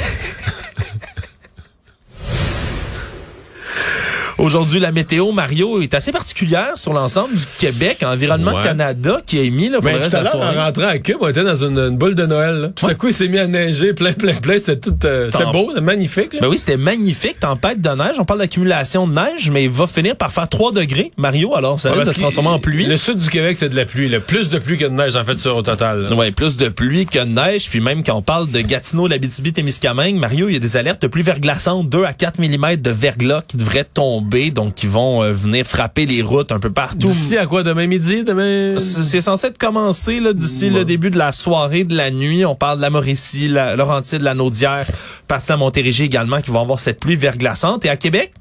Aujourd'hui, 4.41 4.81
la 4.81 4.91
météo, 4.91 5.33
Mario, 5.33 5.83
est 5.83 5.93
assez 5.93 6.13
particulière 6.13 6.73
sur 6.77 6.95
l'ensemble 6.95 7.35
du 7.35 7.45
Québec. 7.59 7.99
Environnement 8.05 8.53
Ouais. 8.55 8.63
Canada 8.63 9.21
qui 9.27 9.39
a 9.39 9.43
émis 9.43 9.69
là, 9.69 9.77
pour 9.77 9.85
Ben, 9.85 9.97
le 9.97 9.99
reste 10.05 10.11
tout 10.11 10.17
à 10.17 10.23
l'heure, 10.23 10.41
en 10.59 10.65
rentrant 10.65 10.87
à 10.89 10.99
Cube, 10.99 11.19
on 11.21 11.29
était 11.29 11.45
dans 11.45 11.55
une, 11.65 11.79
une 11.79 11.99
boule 11.99 12.15
de 12.15 12.25
Noël. 12.25 12.55
là. 12.55 12.69
Tout 12.75 12.87
à 12.87 12.95
coup, 12.95 13.09
il 13.09 13.13
s'est 13.13 13.29
mis 13.29 13.39
à 13.39 13.47
neiger, 13.47 13.93
plein, 13.93 14.13
plein, 14.15 14.33
plein. 14.35 14.59
C'était 14.59 14.79
tout, 14.79 14.97
euh, 15.05 15.29
c'était 15.31 15.45
beau, 15.53 15.67
c'était 15.69 15.83
magnifique. 15.83 16.33
Là. 16.33 16.41
Ben 16.41 16.49
oui, 16.49 16.57
c'était 16.57 16.79
magnifique, 16.79 17.39
tempête 17.39 17.81
de 17.83 17.91
neige. 17.91 18.17
On 18.19 18.25
parle 18.25 18.41
d'accumulation 18.41 19.07
de 19.07 19.13
neige, 19.13 19.51
mais 19.51 19.65
il 19.65 19.71
va 19.71 19.87
finir 19.87 20.17
par 20.17 20.33
faire 20.33 20.49
3 20.49 20.73
degrés, 20.73 21.13
Mario. 21.19 21.55
Alors, 21.55 21.79
ça 21.79 21.91
Ouais, 21.91 21.97
parce 21.97 22.13
se 22.13 22.19
transformer 22.21 22.49
en 22.51 22.59
pluie. 22.59 22.87
Le 22.87 22.97
sud 22.97 23.19
du 23.19 23.29
Québec, 23.29 23.57
c'est 23.59 23.69
de 23.69 23.77
la 23.77 23.85
pluie. 23.85 24.09
Là. 24.09 24.21
Plus 24.21 24.49
de 24.49 24.59
pluie 24.59 24.79
que 24.79 24.87
de 24.87 24.91
neige, 24.91 25.17
en 25.17 25.25
fait, 25.27 25.39
sur 25.39 25.55
au 25.57 25.63
total. 25.63 26.13
Ouais, 26.15 26.31
plus 26.31 26.57
de 26.57 26.69
pluie 26.69 27.05
que 27.05 27.19
de 27.19 27.25
neige. 27.25 27.69
Puis 27.69 27.81
même 27.81 28.03
quand 28.03 28.15
on 28.15 28.23
parle 28.23 28.51
de 28.51 28.61
Gatineau, 28.63 29.07
l'Abitibi, 29.07 29.53
Témiscamingue, 29.53 30.15
Mario, 30.17 30.49
il 30.49 30.55
y 30.55 30.57
a 30.57 30.61
des 30.61 30.77
alertes 30.79 31.03
de 31.03 31.09
pluie 31.09 31.23
verglaçante, 31.23 31.91
2 31.91 32.05
à 32.05 32.15
4 32.15 32.39
mm 32.41 32.77
de 32.77 32.91
verglas 32.91 33.43
qui 33.47 33.57
devraient 33.59 33.85
tomber, 33.85 34.30
donc 34.51 34.75
qui 34.75 34.87
vont 34.87 35.23
euh, 35.23 35.33
venir 35.33 35.67
frapper 35.67 36.07
les 36.07 36.23
routes 36.23 36.53
un 36.53 36.61
peu 36.61 36.71
partout. 36.71 37.09
D'ici 37.09 37.37
à 37.37 37.47
quoi, 37.47 37.63
demain 37.63 37.87
midi? 37.87 38.25
Demain... 38.25 38.79
C'est 38.79 39.21
censé 39.21 39.49
être 39.49 39.59
commencé 39.59 40.21
là, 40.21 40.33
d'ici 40.33 40.71
le 40.71 40.85
début 40.85 41.11
de 41.11 41.19
la 41.19 41.33
soirée, 41.33 41.85
de 41.85 41.97
la 41.97 42.11
nuit. 42.11 42.45
On 42.45 42.55
parle 42.55 42.79
de 42.79 42.83
la 42.83 42.91
Mauricie, 42.91 43.49
la 43.49 43.77
Laurentide, 43.77 44.23
la 44.23 44.35
Naudière, 44.35 44.87
partie 45.27 45.53
à 45.53 45.57
Montérégie 45.57 46.05
également, 46.05 46.41
qui 46.41 46.51
vont 46.51 46.61
avoir 46.61 46.81
cette 46.81 47.01
pluie 47.01 47.17
verglaçante. 47.17 47.85
Et 47.85 47.89
à 47.89 47.97
Québec, 47.97 48.33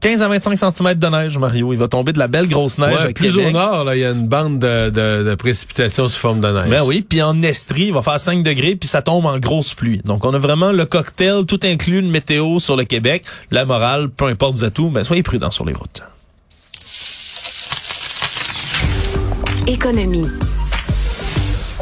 15 0.00 0.22
à 0.22 0.28
25 0.28 0.56
cm 0.58 0.94
de 0.94 1.06
neige, 1.08 1.36
Mario. 1.38 1.72
Il 1.72 1.78
va 1.78 1.86
tomber 1.86 2.12
de 2.12 2.18
la 2.18 2.26
belle 2.26 2.48
grosse 2.48 2.78
neige 2.78 2.94
Ouais, 2.96 3.02
à 3.10 3.12
plus 3.12 3.30
Québec. 3.32 3.48
au 3.48 3.50
nord, 3.50 3.84
là, 3.84 3.96
il 3.96 4.00
y 4.00 4.04
a 4.04 4.10
une 4.10 4.26
bande 4.26 4.58
de, 4.58 4.88
de, 4.88 5.28
de 5.28 5.34
précipitations 5.34 6.08
sous 6.08 6.18
forme 6.18 6.40
de 6.40 6.48
neige. 6.50 6.70
Ben 6.70 6.82
oui, 6.84 7.04
puis 7.06 7.20
en 7.20 7.40
Estrie, 7.42 7.86
il 7.88 7.92
va 7.92 8.00
faire 8.02 8.18
5 8.18 8.42
degrés, 8.42 8.76
puis 8.76 8.88
ça 8.88 9.02
tombe 9.02 9.26
en 9.26 9.38
grosse 9.38 9.74
pluie. 9.74 10.00
Donc, 10.04 10.24
on 10.24 10.32
a 10.32 10.38
vraiment 10.38 10.72
le 10.72 10.86
cocktail, 10.86 11.44
tout 11.46 11.60
inclus, 11.64 12.00
de 12.02 12.08
météo 12.08 12.58
sur 12.58 12.76
le 12.76 12.84
Québec. 12.84 13.24
La 13.50 13.66
morale, 13.66 14.08
peu 14.08 14.24
importe 14.26 14.56
vous 14.58 14.70
tout, 14.70 14.90
mais 14.90 15.04
soyez 15.04 15.22
prudents 15.22 15.50
sur 15.50 15.66
les 15.66 15.74
routes. 15.74 16.02
Économie. 19.66 20.26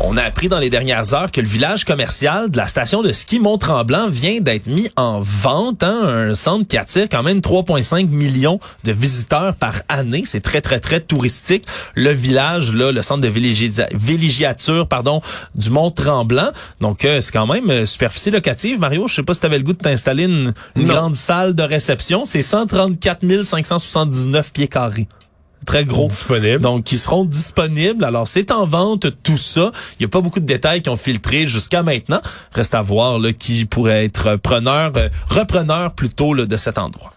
On 0.05 0.17
a 0.17 0.23
appris 0.23 0.49
dans 0.49 0.61
les 0.61 0.71
dernières 0.71 1.13
heures 1.13 1.33
que 1.33 1.41
le 1.41 1.47
village 1.47 1.85
commercial 1.85 2.51
de 2.51 2.57
la 2.57 2.69
station 2.69 3.03
de 3.03 3.13
ski 3.13 3.41
Mont-Tremblant 3.41 4.09
vient 4.09 4.41
d'être 4.41 4.67
mis 4.67 4.89
en 4.97 5.21
vente. 5.21 5.83
Hein, 5.83 6.29
un 6.31 6.35
centre 6.35 6.69
qui 6.69 6.79
attire 6.79 7.09
quand 7.11 7.25
même 7.25 7.41
3,5 7.41 8.07
millions 8.07 8.61
de 8.85 8.93
visiteurs 8.93 9.55
par 9.55 9.83
année. 9.89 10.23
C'est 10.25 10.41
très, 10.41 10.61
très, 10.61 10.79
très 10.79 11.01
touristique. 11.01 11.65
Le 11.95 12.11
village, 12.11 12.73
là, 12.73 12.93
le 12.93 13.03
centre 13.03 13.23
de 13.23 13.29
villégiature 13.29 14.87
pardon, 14.87 15.21
du 15.57 15.71
Mont-Tremblant. 15.71 16.51
Donc, 16.81 17.05
euh, 17.05 17.21
c'est 17.21 17.33
quand 17.33 17.47
même 17.47 17.69
euh, 17.71 17.85
superficie 17.85 18.31
locative. 18.31 18.79
Mario, 18.79 19.09
je 19.09 19.17
sais 19.17 19.23
pas 19.25 19.35
si 19.35 19.41
tu 19.41 19.47
avais 19.47 19.59
le 19.59 19.65
goût 19.65 19.73
de 19.73 19.79
t'installer 19.79 20.25
une, 20.25 20.55
une 20.77 20.87
grande 20.87 21.17
salle 21.17 21.55
de 21.55 21.63
réception. 21.65 22.25
C'est 22.25 22.43
134 22.43 23.43
579 23.43 24.53
pieds 24.53 24.69
carrés 24.69 25.09
très 25.67 25.85
gros. 25.85 26.09
Disponible. 26.09 26.61
Donc, 26.61 26.85
qui 26.85 26.99
seront 26.99 27.25
disponibles. 27.25 28.05
Alors, 28.05 28.27
c'est 28.29 28.51
en 28.51 28.67
vente, 28.67 29.07
tout 29.23 29.37
ça. 29.37 29.73
Il 29.93 30.03
n'y 30.03 30.07
a 30.07 30.09
pas 30.09 30.21
beaucoup 30.21 30.41
de 30.41 30.47
détails 30.47 30.83
qui 30.83 30.91
ont 30.91 30.97
filtré 30.97 31.47
jusqu'à 31.47 31.83
maintenant. 31.83 32.21
Reste 32.53 32.75
à 32.75 32.83
voir 32.83 33.19
là, 33.19 33.33
qui 33.33 33.65
pourrait 33.65 34.05
être 34.05 34.37
preneur, 34.37 34.93
euh, 34.97 35.09
repreneur 35.29 35.93
plutôt 35.93 36.35
là, 36.35 36.47
de 36.47 36.57
cet 36.57 36.79
endroit. 36.79 37.13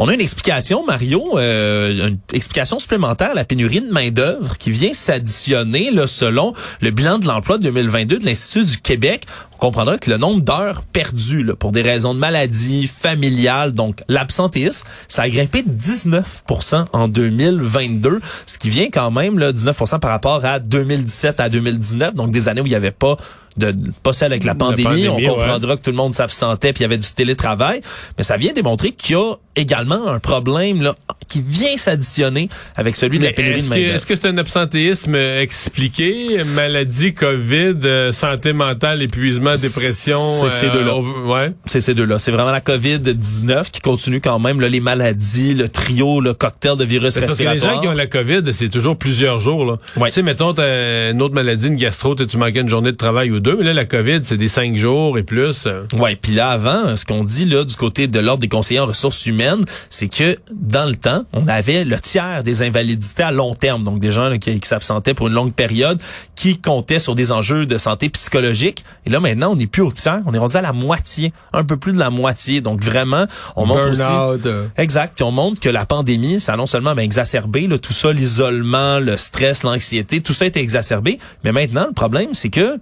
On 0.00 0.06
a 0.06 0.14
une 0.14 0.20
explication, 0.20 0.86
Mario, 0.86 1.38
euh, 1.38 2.06
une 2.06 2.18
explication 2.32 2.78
supplémentaire 2.78 3.32
à 3.32 3.34
la 3.34 3.44
pénurie 3.44 3.80
de 3.80 3.90
main-d'œuvre 3.90 4.56
qui 4.56 4.70
vient 4.70 4.94
s'additionner 4.94 5.90
selon 6.06 6.52
le 6.80 6.92
bilan 6.92 7.18
de 7.18 7.26
l'emploi 7.26 7.58
2022 7.58 8.18
de 8.18 8.24
l'Institut 8.24 8.64
du 8.64 8.78
Québec. 8.78 9.24
On 9.54 9.56
comprendra 9.56 9.98
que 9.98 10.08
le 10.08 10.16
nombre 10.16 10.40
d'heures 10.40 10.82
perdues 10.82 11.50
pour 11.58 11.72
des 11.72 11.82
raisons 11.82 12.14
de 12.14 12.20
maladie 12.20 12.86
familiale, 12.86 13.72
donc 13.72 14.04
l'absentéisme, 14.08 14.86
ça 15.08 15.22
a 15.22 15.28
grimpé 15.28 15.64
de 15.64 15.70
19% 15.70 16.84
en 16.92 17.08
2022, 17.08 18.20
ce 18.46 18.58
qui 18.58 18.70
vient 18.70 18.90
quand 18.92 19.10
même 19.10 19.36
là, 19.40 19.52
19% 19.52 19.98
par 19.98 20.12
rapport 20.12 20.44
à 20.44 20.60
2017 20.60 21.40
à 21.40 21.48
2019, 21.48 22.14
donc 22.14 22.30
des 22.30 22.48
années 22.48 22.60
où 22.60 22.66
il 22.66 22.70
n'y 22.70 22.76
avait 22.76 22.92
pas 22.92 23.16
de 23.58 23.74
pas 24.02 24.12
celle 24.12 24.32
avec 24.32 24.44
la 24.44 24.54
pandémie, 24.54 25.08
on 25.08 25.20
comprendra 25.20 25.76
que 25.76 25.82
tout 25.82 25.90
le 25.90 25.96
monde 25.96 26.14
s'absentait 26.14 26.72
puis 26.72 26.80
il 26.80 26.82
y 26.82 26.86
avait 26.86 26.98
du 26.98 27.10
télétravail, 27.12 27.80
mais 28.16 28.24
ça 28.24 28.36
vient 28.36 28.52
démontrer 28.52 28.92
qu'il 28.92 29.16
y 29.16 29.18
a 29.18 29.34
également 29.56 30.08
un 30.08 30.20
problème 30.20 30.82
là 30.82 30.94
qui 31.28 31.42
vient 31.42 31.76
s'additionner 31.76 32.48
avec 32.74 32.96
celui 32.96 33.18
de 33.18 33.24
la 33.24 33.32
pénurie 33.32 33.62
de 33.62 33.68
main 33.68 33.76
Est-ce 33.76 34.06
que 34.06 34.14
c'est 34.14 34.28
un 34.28 34.38
absentéisme 34.38 35.14
expliqué, 35.14 36.42
maladie, 36.54 37.12
Covid, 37.12 37.76
euh, 37.84 38.12
santé 38.12 38.52
mentale, 38.52 39.02
épuisement, 39.02 39.54
dépression 39.54 40.18
C'est 40.48 40.50
ces 40.50 40.70
deux-là. 40.70 40.92
Euh, 40.92 41.26
ouais. 41.26 41.52
C'est 41.66 41.80
ces 41.80 41.94
deux-là. 41.94 42.18
C'est 42.18 42.30
vraiment 42.30 42.50
la 42.50 42.60
COVID-19 42.60 43.70
qui 43.70 43.80
continue 43.80 44.20
quand 44.20 44.38
même 44.38 44.60
là, 44.60 44.68
les 44.68 44.80
maladies, 44.80 45.54
le 45.54 45.68
trio, 45.68 46.20
le 46.20 46.32
cocktail 46.32 46.76
de 46.76 46.84
virus 46.84 47.18
respiratoires. 47.18 47.54
les 47.54 47.60
gens 47.60 47.80
qui 47.80 47.88
ont 47.88 47.92
la 47.92 48.06
COVID, 48.06 48.42
c'est 48.52 48.70
toujours 48.70 48.96
plusieurs 48.96 49.40
jours 49.40 49.64
là. 49.64 49.76
Tu 50.06 50.12
sais 50.12 50.22
mettons 50.22 50.54
t'as 50.54 51.10
une 51.10 51.20
autre 51.20 51.34
maladie, 51.34 51.66
une 51.66 51.76
gastro, 51.76 52.14
tu 52.14 52.36
manquais 52.38 52.60
une 52.60 52.68
journée 52.68 52.92
de 52.92 52.96
travail 52.96 53.30
ou 53.30 53.40
deux, 53.40 53.47
mais 53.56 53.64
là 53.64 53.72
la 53.72 53.84
COVID, 53.84 54.20
c'est 54.22 54.36
des 54.36 54.48
cinq 54.48 54.76
jours 54.76 55.18
et 55.18 55.22
plus. 55.22 55.66
Ouais, 55.92 56.16
puis 56.16 56.32
là 56.32 56.50
avant, 56.50 56.96
ce 56.96 57.04
qu'on 57.04 57.24
dit 57.24 57.44
là 57.44 57.64
du 57.64 57.76
côté 57.76 58.06
de 58.06 58.18
l'ordre 58.18 58.40
des 58.40 58.48
conseillers 58.48 58.80
en 58.80 58.86
ressources 58.86 59.26
humaines, 59.26 59.64
c'est 59.90 60.08
que 60.08 60.38
dans 60.52 60.88
le 60.88 60.96
temps 60.96 61.24
on 61.32 61.46
avait 61.48 61.84
le 61.84 61.98
tiers 61.98 62.42
des 62.42 62.62
invalidités 62.62 63.22
à 63.22 63.32
long 63.32 63.54
terme, 63.54 63.84
donc 63.84 64.00
des 64.00 64.12
gens 64.12 64.36
qui, 64.38 64.58
s'absentaient 64.62 65.14
pour 65.14 65.28
une 65.28 65.34
longue 65.34 65.52
période, 65.52 65.98
qui 66.34 66.58
comptaient 66.58 66.98
sur 66.98 67.14
des 67.14 67.32
enjeux 67.32 67.66
de 67.66 67.78
santé 67.78 68.08
psychologique. 68.10 68.84
Et 69.06 69.10
là, 69.10 69.20
maintenant, 69.20 69.52
on 69.52 69.56
n'est 69.56 69.66
plus 69.66 69.82
au 69.82 69.90
tiers, 69.90 70.20
on 70.26 70.34
est 70.34 70.38
rendu 70.38 70.56
à 70.56 70.62
la 70.62 70.72
moitié, 70.72 71.32
un 71.52 71.64
peu 71.64 71.76
plus 71.76 71.92
de 71.92 71.98
la 71.98 72.10
moitié. 72.10 72.60
Donc 72.60 72.82
vraiment, 72.82 73.26
on 73.56 73.66
montre 73.66 73.90
aussi... 73.90 74.02
Euh. 74.46 74.66
Exact, 74.76 75.14
puis 75.16 75.24
on 75.24 75.32
montre 75.32 75.60
que 75.60 75.68
la 75.68 75.86
pandémie, 75.86 76.40
ça 76.40 76.54
a 76.54 76.56
non 76.56 76.66
seulement 76.66 76.94
ben, 76.94 77.02
exacerbé 77.02 77.66
là, 77.66 77.78
tout 77.78 77.92
ça, 77.92 78.12
l'isolement, 78.12 79.00
le 79.00 79.16
stress, 79.16 79.62
l'anxiété, 79.62 80.20
tout 80.20 80.32
ça 80.32 80.44
a 80.44 80.48
été 80.48 80.60
exacerbé. 80.60 81.18
Mais 81.44 81.52
maintenant, 81.52 81.86
le 81.88 81.94
problème, 81.94 82.34
c'est 82.34 82.50
que 82.50 82.78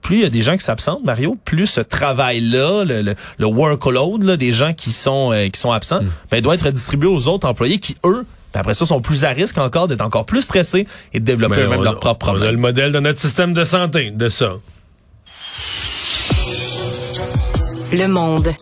plus 0.00 0.16
il 0.16 0.22
y 0.22 0.26
a 0.26 0.28
des 0.28 0.42
gens 0.42 0.56
qui 0.56 0.64
s'absentent, 0.64 1.04
Mario, 1.04 1.36
plus 1.44 1.66
ce 1.66 1.80
travail-là, 1.80 2.84
le, 2.84 3.14
le, 3.38 3.46
workload 3.46 4.22
là, 4.22 4.36
des 4.36 4.52
gens 4.52 4.72
qui 4.72 4.92
sont 4.92 5.32
euh, 5.32 5.48
qui 5.48 5.60
sont 5.60 5.72
absents, 5.72 6.02
mm. 6.02 6.10
ben, 6.30 6.40
doit 6.40 6.54
être 6.54 6.70
distribué 6.70 7.08
aux 7.08 7.28
autres 7.28 7.48
employés 7.48 7.78
qui, 7.78 7.96
eux, 8.04 8.26
ben, 8.52 8.60
après 8.60 8.74
ça, 8.74 8.86
sont 8.86 9.00
plus 9.00 9.24
à 9.24 9.30
risque 9.30 9.58
encore 9.58 9.88
d'être 9.88 10.02
encore 10.02 10.26
plus 10.26 10.42
stressés 10.42 10.86
et 11.12 11.20
de 11.20 11.24
développer 11.24 11.60
eux-mêmes 11.60 11.82
leurs 11.82 12.00
propres 12.00 12.26
problèmes. 12.26 12.44
On 12.44 12.48
a 12.48 12.52
le 12.52 12.58
modèle 12.58 12.92
de 12.92 13.00
notre 13.00 13.20
système 13.20 13.52
de 13.52 13.64
santé, 13.64 14.10
de 14.10 14.28
ça. 14.28 14.54
Le 17.92 18.08
monde. 18.08 18.52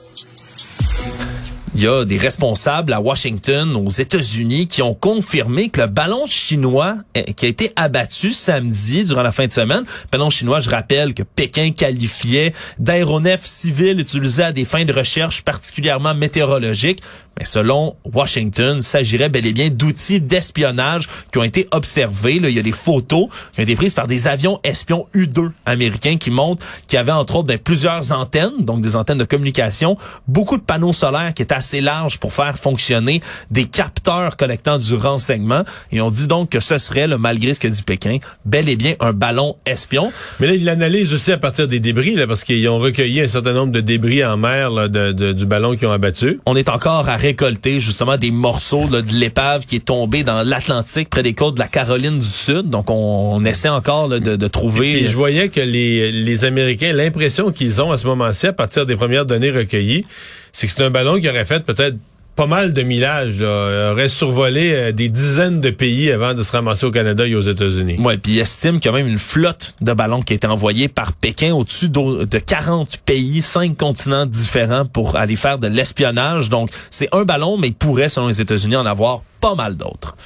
Il 1.76 1.82
y 1.82 1.88
a 1.88 2.04
des 2.04 2.18
responsables 2.18 2.92
à 2.92 3.00
Washington, 3.00 3.74
aux 3.74 3.90
États-Unis, 3.90 4.68
qui 4.68 4.80
ont 4.80 4.94
confirmé 4.94 5.70
que 5.70 5.80
le 5.80 5.88
ballon 5.88 6.24
chinois 6.26 6.98
eh, 7.16 7.34
qui 7.34 7.46
a 7.46 7.48
été 7.48 7.72
abattu 7.74 8.30
samedi 8.30 9.04
durant 9.04 9.22
la 9.22 9.32
fin 9.32 9.48
de 9.48 9.52
semaine, 9.52 9.82
ballon 10.12 10.30
chinois, 10.30 10.60
je 10.60 10.70
rappelle 10.70 11.14
que 11.14 11.24
Pékin 11.24 11.72
qualifiait 11.72 12.52
d'aéronef 12.78 13.44
civil 13.44 13.98
utilisé 13.98 14.44
à 14.44 14.52
des 14.52 14.64
fins 14.64 14.84
de 14.84 14.92
recherche 14.92 15.42
particulièrement 15.42 16.14
météorologiques, 16.14 17.02
mais 17.38 17.44
selon 17.44 17.96
Washington, 18.12 18.78
il 18.78 18.82
s'agirait 18.82 19.28
bel 19.28 19.46
et 19.46 19.52
bien 19.52 19.68
d'outils 19.68 20.20
d'espionnage 20.20 21.08
qui 21.32 21.38
ont 21.38 21.42
été 21.42 21.68
observés. 21.72 22.38
Là, 22.38 22.48
il 22.48 22.54
y 22.54 22.58
a 22.58 22.62
des 22.62 22.72
photos 22.72 23.28
qui 23.52 23.60
ont 23.60 23.62
été 23.62 23.74
prises 23.74 23.94
par 23.94 24.06
des 24.06 24.28
avions 24.28 24.60
espions 24.62 25.06
U-2 25.14 25.50
américains 25.66 26.16
qui 26.16 26.30
montrent 26.30 26.64
qu'il 26.86 26.96
y 26.96 27.00
avait 27.00 27.12
entre 27.12 27.36
autres 27.36 27.48
ben, 27.48 27.58
plusieurs 27.58 28.12
antennes, 28.12 28.52
donc 28.60 28.80
des 28.80 28.96
antennes 28.96 29.18
de 29.18 29.24
communication, 29.24 29.96
beaucoup 30.28 30.56
de 30.56 30.62
panneaux 30.62 30.92
solaires 30.92 31.34
qui 31.34 31.42
étaient 31.42 31.54
assez 31.54 31.80
larges 31.80 32.18
pour 32.18 32.32
faire 32.32 32.56
fonctionner 32.56 33.20
des 33.50 33.64
capteurs 33.64 34.36
collectant 34.36 34.78
du 34.78 34.94
renseignement. 34.94 35.64
Et 35.92 36.00
on 36.00 36.10
dit 36.10 36.26
donc 36.26 36.50
que 36.50 36.60
ce 36.60 36.78
serait, 36.78 37.06
là, 37.06 37.18
malgré 37.18 37.54
ce 37.54 37.60
que 37.60 37.68
dit 37.68 37.82
Pékin, 37.82 38.18
bel 38.44 38.68
et 38.68 38.76
bien 38.76 38.94
un 39.00 39.12
ballon 39.12 39.56
espion. 39.66 40.12
Mais 40.40 40.46
là, 40.46 40.54
ils 40.54 40.64
l'analysent 40.64 41.12
aussi 41.12 41.32
à 41.32 41.38
partir 41.38 41.68
des 41.68 41.80
débris, 41.80 42.14
là, 42.14 42.26
parce 42.26 42.44
qu'ils 42.44 42.68
ont 42.68 42.78
recueilli 42.78 43.20
un 43.20 43.28
certain 43.28 43.52
nombre 43.52 43.72
de 43.72 43.80
débris 43.80 44.24
en 44.24 44.36
mer 44.36 44.70
là, 44.70 44.88
de, 44.88 45.12
de, 45.12 45.32
du 45.32 45.46
ballon 45.46 45.76
qu'ils 45.76 45.88
ont 45.88 45.92
abattu. 45.92 46.40
On 46.46 46.56
est 46.56 46.68
encore 46.68 47.08
à 47.08 47.16
récolter 47.24 47.80
justement 47.80 48.16
des 48.16 48.30
morceaux 48.30 48.86
de 48.86 49.02
l'épave 49.18 49.64
qui 49.64 49.76
est 49.76 49.84
tombée 49.86 50.24
dans 50.24 50.42
l'Atlantique 50.42 51.08
près 51.08 51.22
des 51.22 51.32
côtes 51.32 51.54
de 51.54 51.60
la 51.60 51.68
Caroline 51.68 52.18
du 52.18 52.26
Sud. 52.26 52.68
Donc 52.68 52.90
on, 52.90 53.42
essaie 53.44 53.68
encore 53.68 54.08
de, 54.08 54.18
de, 54.18 54.48
trouver. 54.48 55.02
Et 55.02 55.06
je 55.06 55.16
voyais 55.16 55.48
que 55.48 55.60
les, 55.60 56.12
les 56.12 56.44
Américains, 56.44 56.92
l'impression 56.92 57.50
qu'ils 57.50 57.80
ont 57.80 57.92
à 57.92 57.98
ce 57.98 58.06
moment-ci, 58.06 58.48
à 58.48 58.52
partir 58.52 58.84
des 58.84 58.96
premières 58.96 59.26
données 59.26 59.50
recueillies, 59.50 60.04
c'est 60.52 60.66
que 60.66 60.72
c'est 60.72 60.82
un 60.82 60.90
ballon 60.90 61.18
qui 61.18 61.28
aurait 61.28 61.44
fait 61.44 61.64
peut-être 61.64 61.96
pas 62.36 62.46
mal 62.46 62.72
de 62.72 62.82
millages, 62.82 63.40
là, 63.40 63.92
aurait 63.92 64.08
survolé 64.08 64.72
euh, 64.72 64.92
des 64.92 65.08
dizaines 65.08 65.60
de 65.60 65.70
pays 65.70 66.10
avant 66.10 66.34
de 66.34 66.42
se 66.42 66.50
ramasser 66.52 66.84
au 66.84 66.90
Canada 66.90 67.26
et 67.26 67.34
aux 67.34 67.42
États-Unis. 67.42 67.96
Ouais, 68.00 68.18
puis 68.18 68.32
il 68.32 68.38
estime 68.40 68.80
qu'il 68.80 68.90
y 68.90 68.94
a 68.94 68.96
même 68.96 69.06
une 69.06 69.18
flotte 69.18 69.74
de 69.80 69.92
ballons 69.92 70.22
qui 70.22 70.32
a 70.32 70.36
été 70.36 70.46
envoyée 70.46 70.88
par 70.88 71.12
Pékin 71.12 71.54
au-dessus 71.54 71.88
de 71.88 72.38
40 72.38 72.98
pays, 72.98 73.40
cinq 73.42 73.76
continents 73.76 74.26
différents 74.26 74.84
pour 74.84 75.16
aller 75.16 75.36
faire 75.36 75.58
de 75.58 75.68
l'espionnage. 75.68 76.48
Donc, 76.48 76.70
c'est 76.90 77.08
un 77.12 77.24
ballon, 77.24 77.56
mais 77.56 77.68
il 77.68 77.74
pourrait, 77.74 78.08
selon 78.08 78.26
les 78.26 78.40
États-Unis, 78.40 78.76
en 78.76 78.86
avoir 78.86 79.22
pas 79.40 79.54
mal 79.54 79.76
d'autres. 79.76 80.16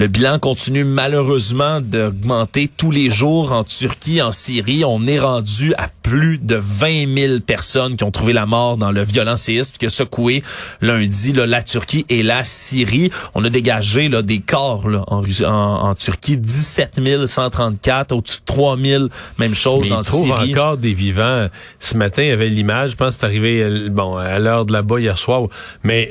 Le 0.00 0.06
bilan 0.06 0.38
continue 0.38 0.84
malheureusement 0.84 1.82
d'augmenter 1.82 2.70
tous 2.74 2.90
les 2.90 3.10
jours 3.10 3.52
en 3.52 3.64
Turquie, 3.64 4.22
en 4.22 4.32
Syrie. 4.32 4.82
On 4.82 5.06
est 5.06 5.18
rendu 5.18 5.74
à 5.76 5.88
plus 6.02 6.38
de 6.38 6.56
20 6.56 7.18
000 7.18 7.40
personnes 7.40 7.96
qui 7.96 8.04
ont 8.04 8.10
trouvé 8.10 8.32
la 8.32 8.46
mort 8.46 8.78
dans 8.78 8.92
le 8.92 9.02
violent 9.02 9.36
séisme 9.36 9.74
qui 9.78 9.84
a 9.84 9.90
secoué 9.90 10.42
lundi 10.80 11.34
la 11.34 11.62
Turquie 11.62 12.06
et 12.08 12.22
la 12.22 12.44
Syrie. 12.44 13.10
On 13.34 13.44
a 13.44 13.50
dégagé 13.50 14.08
là, 14.08 14.22
des 14.22 14.40
corps 14.40 14.86
en, 15.08 15.22
en, 15.44 15.94
Turquie, 15.94 16.38
17 16.38 17.26
134, 17.26 18.12
au-dessus 18.12 18.38
de 18.38 18.44
3 18.46 18.78
000, 18.78 19.04
même 19.36 19.54
chose 19.54 19.92
en 19.92 20.02
Syrie. 20.02 20.30
trouve 20.30 20.50
encore 20.50 20.76
des 20.78 20.94
vivants. 20.94 21.48
Ce 21.78 21.94
matin, 21.94 22.22
il 22.22 22.28
y 22.28 22.32
avait 22.32 22.48
l'image, 22.48 22.92
je 22.92 22.96
pense 22.96 23.16
que 23.16 23.20
c'est 23.20 23.26
arrivé 23.26 23.62
euh, 23.62 23.90
bon, 23.90 24.16
à 24.16 24.38
l'heure 24.38 24.64
de 24.64 24.72
là-bas 24.72 24.98
hier 24.98 25.18
soir, 25.18 25.48
mais 25.82 26.10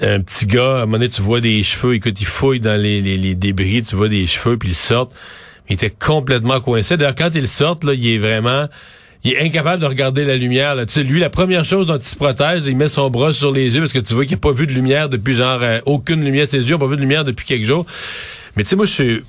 un 0.00 0.20
petit 0.20 0.46
gars, 0.46 0.62
à 0.62 0.76
un 0.76 0.80
moment 0.80 0.98
donné, 0.98 1.08
tu 1.08 1.22
vois 1.22 1.40
des 1.40 1.62
cheveux, 1.62 1.94
écoute, 1.94 2.20
il 2.20 2.26
fouille 2.26 2.60
dans 2.60 2.80
les, 2.80 3.00
les, 3.00 3.34
débris, 3.34 3.82
tu 3.82 3.96
vois 3.96 4.08
des 4.08 4.26
cheveux, 4.26 4.56
puis 4.56 4.70
il 4.70 4.74
sort. 4.74 5.10
Il 5.68 5.74
était 5.74 5.90
complètement 5.90 6.60
coincé. 6.60 6.96
D'ailleurs, 6.96 7.14
quand 7.14 7.30
il 7.34 7.48
sort, 7.48 7.78
là, 7.84 7.94
il 7.94 8.06
est 8.06 8.18
vraiment... 8.18 8.68
Il 9.26 9.32
est 9.32 9.40
incapable 9.40 9.80
de 9.80 9.86
regarder 9.86 10.26
la 10.26 10.36
lumière. 10.36 10.74
Là. 10.74 10.84
Tu 10.84 10.92
sais, 10.92 11.02
lui, 11.02 11.18
la 11.18 11.30
première 11.30 11.64
chose 11.64 11.86
dont 11.86 11.96
il 11.96 12.02
se 12.02 12.14
protège, 12.14 12.64
il 12.66 12.76
met 12.76 12.88
son 12.88 13.08
bras 13.08 13.32
sur 13.32 13.52
les 13.52 13.74
yeux 13.74 13.80
parce 13.80 13.94
que 13.94 13.98
tu 13.98 14.12
vois 14.12 14.26
qu'il 14.26 14.36
n'a 14.36 14.40
pas 14.40 14.52
vu 14.52 14.66
de 14.66 14.72
lumière 14.72 15.08
depuis 15.08 15.32
genre 15.32 15.60
euh, 15.62 15.78
aucune 15.86 16.22
lumière. 16.22 16.46
Ses 16.46 16.58
yeux 16.58 16.72
n'ont 16.72 16.78
pas 16.78 16.88
vu 16.88 16.96
de 16.96 17.00
lumière 17.00 17.24
depuis 17.24 17.46
quelques 17.46 17.64
jours. 17.64 17.86
Mais 18.54 18.64
tu 18.64 18.68
sais, 18.68 18.76
moi, 18.76 18.84
je 18.84 18.90
suis 18.90 19.22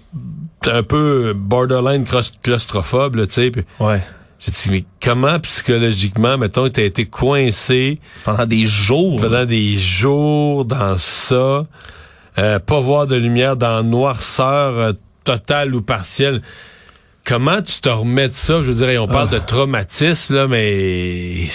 un 0.68 0.84
peu 0.84 1.34
borderline 1.34 2.06
claustrophobe, 2.44 3.26
tu 3.28 3.34
sais. 3.34 3.52
Ouais. 3.80 4.02
J'ai 4.40 4.52
dit, 4.52 4.70
mais 4.70 4.86
comment 5.02 5.40
psychologiquement, 5.40 6.38
mettons, 6.38 6.70
t'as 6.70 6.84
été 6.84 7.06
coincé 7.06 8.00
pendant 8.24 8.46
des 8.46 8.66
jours, 8.66 9.22
pendant 9.22 9.46
des 9.46 9.78
jours 9.78 10.66
dans 10.66 10.98
ça, 10.98 11.66
euh, 12.38 12.60
pas 12.60 12.80
voir 12.80 13.08
de 13.08 13.16
lumière 13.16 13.56
dans 13.56 13.82
noirceur 13.84 14.78
euh, 14.78 14.94
totale 15.24 15.74
ou 15.74 15.82
partielle? 15.82 16.42
Comment 17.26 17.62
tu 17.62 17.82
te 17.82 17.90
remets 17.90 18.30
de 18.30 18.34
ça? 18.34 18.62
Je 18.62 18.72
veux 18.72 18.86
dire, 18.86 19.04
on 19.04 19.08
parle 19.08 19.30
de 19.30 19.38
ah. 19.38 19.46
traumatisme, 19.46 20.36
là, 20.36 20.48
mais 20.48 21.48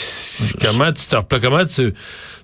comment 0.60 0.92
tu 0.92 1.06
te 1.06 1.38
comment 1.38 1.64
tu 1.64 1.94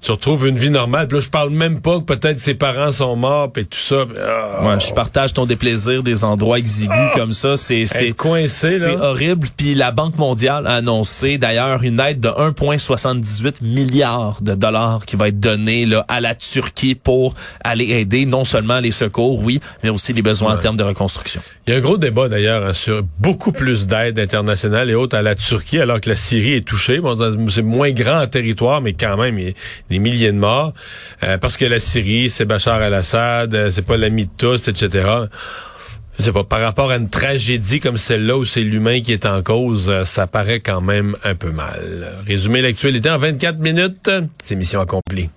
tu 0.07 0.13
retrouves 0.13 0.47
une 0.47 0.57
vie 0.59 0.71
normale? 0.71 1.09
Puis 1.09 1.19
là, 1.19 1.25
je 1.25 1.29
parle 1.29 1.51
même 1.51 1.81
pas 1.81 1.99
que 1.99 2.05
peut-être 2.05 2.39
ses 2.39 2.55
parents 2.55 2.93
sont 2.93 3.17
morts 3.17 3.51
et 3.57 3.65
tout 3.65 3.79
ça. 3.79 4.05
Oh. 4.07 4.67
Ouais, 4.67 4.79
je 4.79 4.93
partage 4.93 5.33
ton 5.33 5.47
déplaisir 5.47 6.05
des 6.05 6.23
endroits 6.23 6.59
exigus 6.59 6.95
oh. 6.97 7.19
comme 7.19 7.33
ça. 7.33 7.57
C'est 7.57 7.87
c'est 7.87 8.13
coincé 8.13 8.79
C'est 8.79 8.95
horrible. 8.95 9.49
Puis 9.57 9.75
la 9.75 9.91
Banque 9.91 10.17
mondiale 10.17 10.67
a 10.69 10.75
annoncé 10.75 11.39
d'ailleurs 11.39 11.83
une 11.83 11.99
aide 11.99 12.21
de 12.21 12.29
1,78 12.29 13.65
milliards 13.65 14.39
de 14.43 14.55
dollars 14.55 15.05
qui 15.07 15.17
va 15.17 15.29
être 15.29 15.41
donnée 15.41 15.87
là 15.87 16.05
à 16.07 16.21
la 16.21 16.37
Turquie 16.37 16.95
pour 16.95 17.35
aller 17.65 17.87
aider 17.87 18.27
non 18.27 18.45
seulement 18.45 18.79
les 18.79 18.93
secours, 18.93 19.41
oui, 19.41 19.61
mais 19.83 19.91
aussi 19.91 20.13
les 20.13 20.23
besoins 20.23 20.55
en 20.55 20.59
termes 20.59 20.77
de 20.77 20.85
reconstruction. 20.85 21.41
Il 21.67 21.73
y 21.73 21.75
a 21.75 21.79
un 21.79 21.83
gros 21.83 21.99
débat 21.99 22.29
d'ailleurs 22.29 22.65
hein, 22.65 22.73
sur 22.73 23.03
beaucoup 23.19 23.53
plus 23.53 23.87
d'aide 23.87 24.19
internationale 24.19 24.91
et 24.91 24.95
autres 24.95 25.17
à 25.17 25.23
la 25.23 25.35
Turquie 25.35 25.81
alors 25.81 26.01
que 26.01 26.09
la 26.09 26.17
Syrie 26.17 26.55
est 26.55 26.67
touchée. 26.67 27.01
Bon, 27.01 27.17
c'est 27.49 27.63
moins 27.63 27.91
grand 27.91 28.23
en 28.23 28.27
territoire, 28.27 28.81
mais 28.81 28.93
quand 28.93 29.17
même, 29.17 29.39
il 29.39 29.49
y 29.49 29.51
a 29.51 29.55
des 29.91 29.99
milliers 29.99 30.33
de 30.33 30.39
morts. 30.39 30.75
Euh, 31.23 31.39
parce 31.39 31.57
que 31.57 31.65
la 31.65 31.81
Syrie, 31.81 32.29
c'est 32.29 32.45
Bachar 32.45 32.81
al-Assad, 32.81 33.55
euh, 33.55 33.71
c'est 33.71 33.83
pas 33.87 33.97
l'ami 33.97 34.27
de 34.27 34.31
tous, 34.37 34.69
etc. 34.69 35.09
Je 36.19 36.25
sais 36.25 36.33
pas, 36.33 36.45
par 36.45 36.61
rapport 36.61 36.91
à 36.91 36.97
une 36.97 37.11
tragédie 37.11 37.81
comme 37.81 37.97
celle-là 37.99 38.39
où 38.39 38.45
c'est 38.45 38.63
l'humain 38.63 39.01
qui 39.01 39.13
est 39.13 39.27
en 39.27 39.43
cause, 39.43 39.89
euh, 39.89 40.05
ça 40.05 40.27
paraît 40.27 40.61
quand 40.61 40.81
même 40.81 41.15
un 41.25 41.35
peu 41.35 41.51
mal. 41.51 42.23
Résumer 42.27 42.63
l'actualité 42.63 43.11
en 43.11 43.19
24 43.19 43.59
minutes, 43.59 44.11
c'est 44.43 44.57
mission 44.57 44.81
accomplie. 44.81 45.31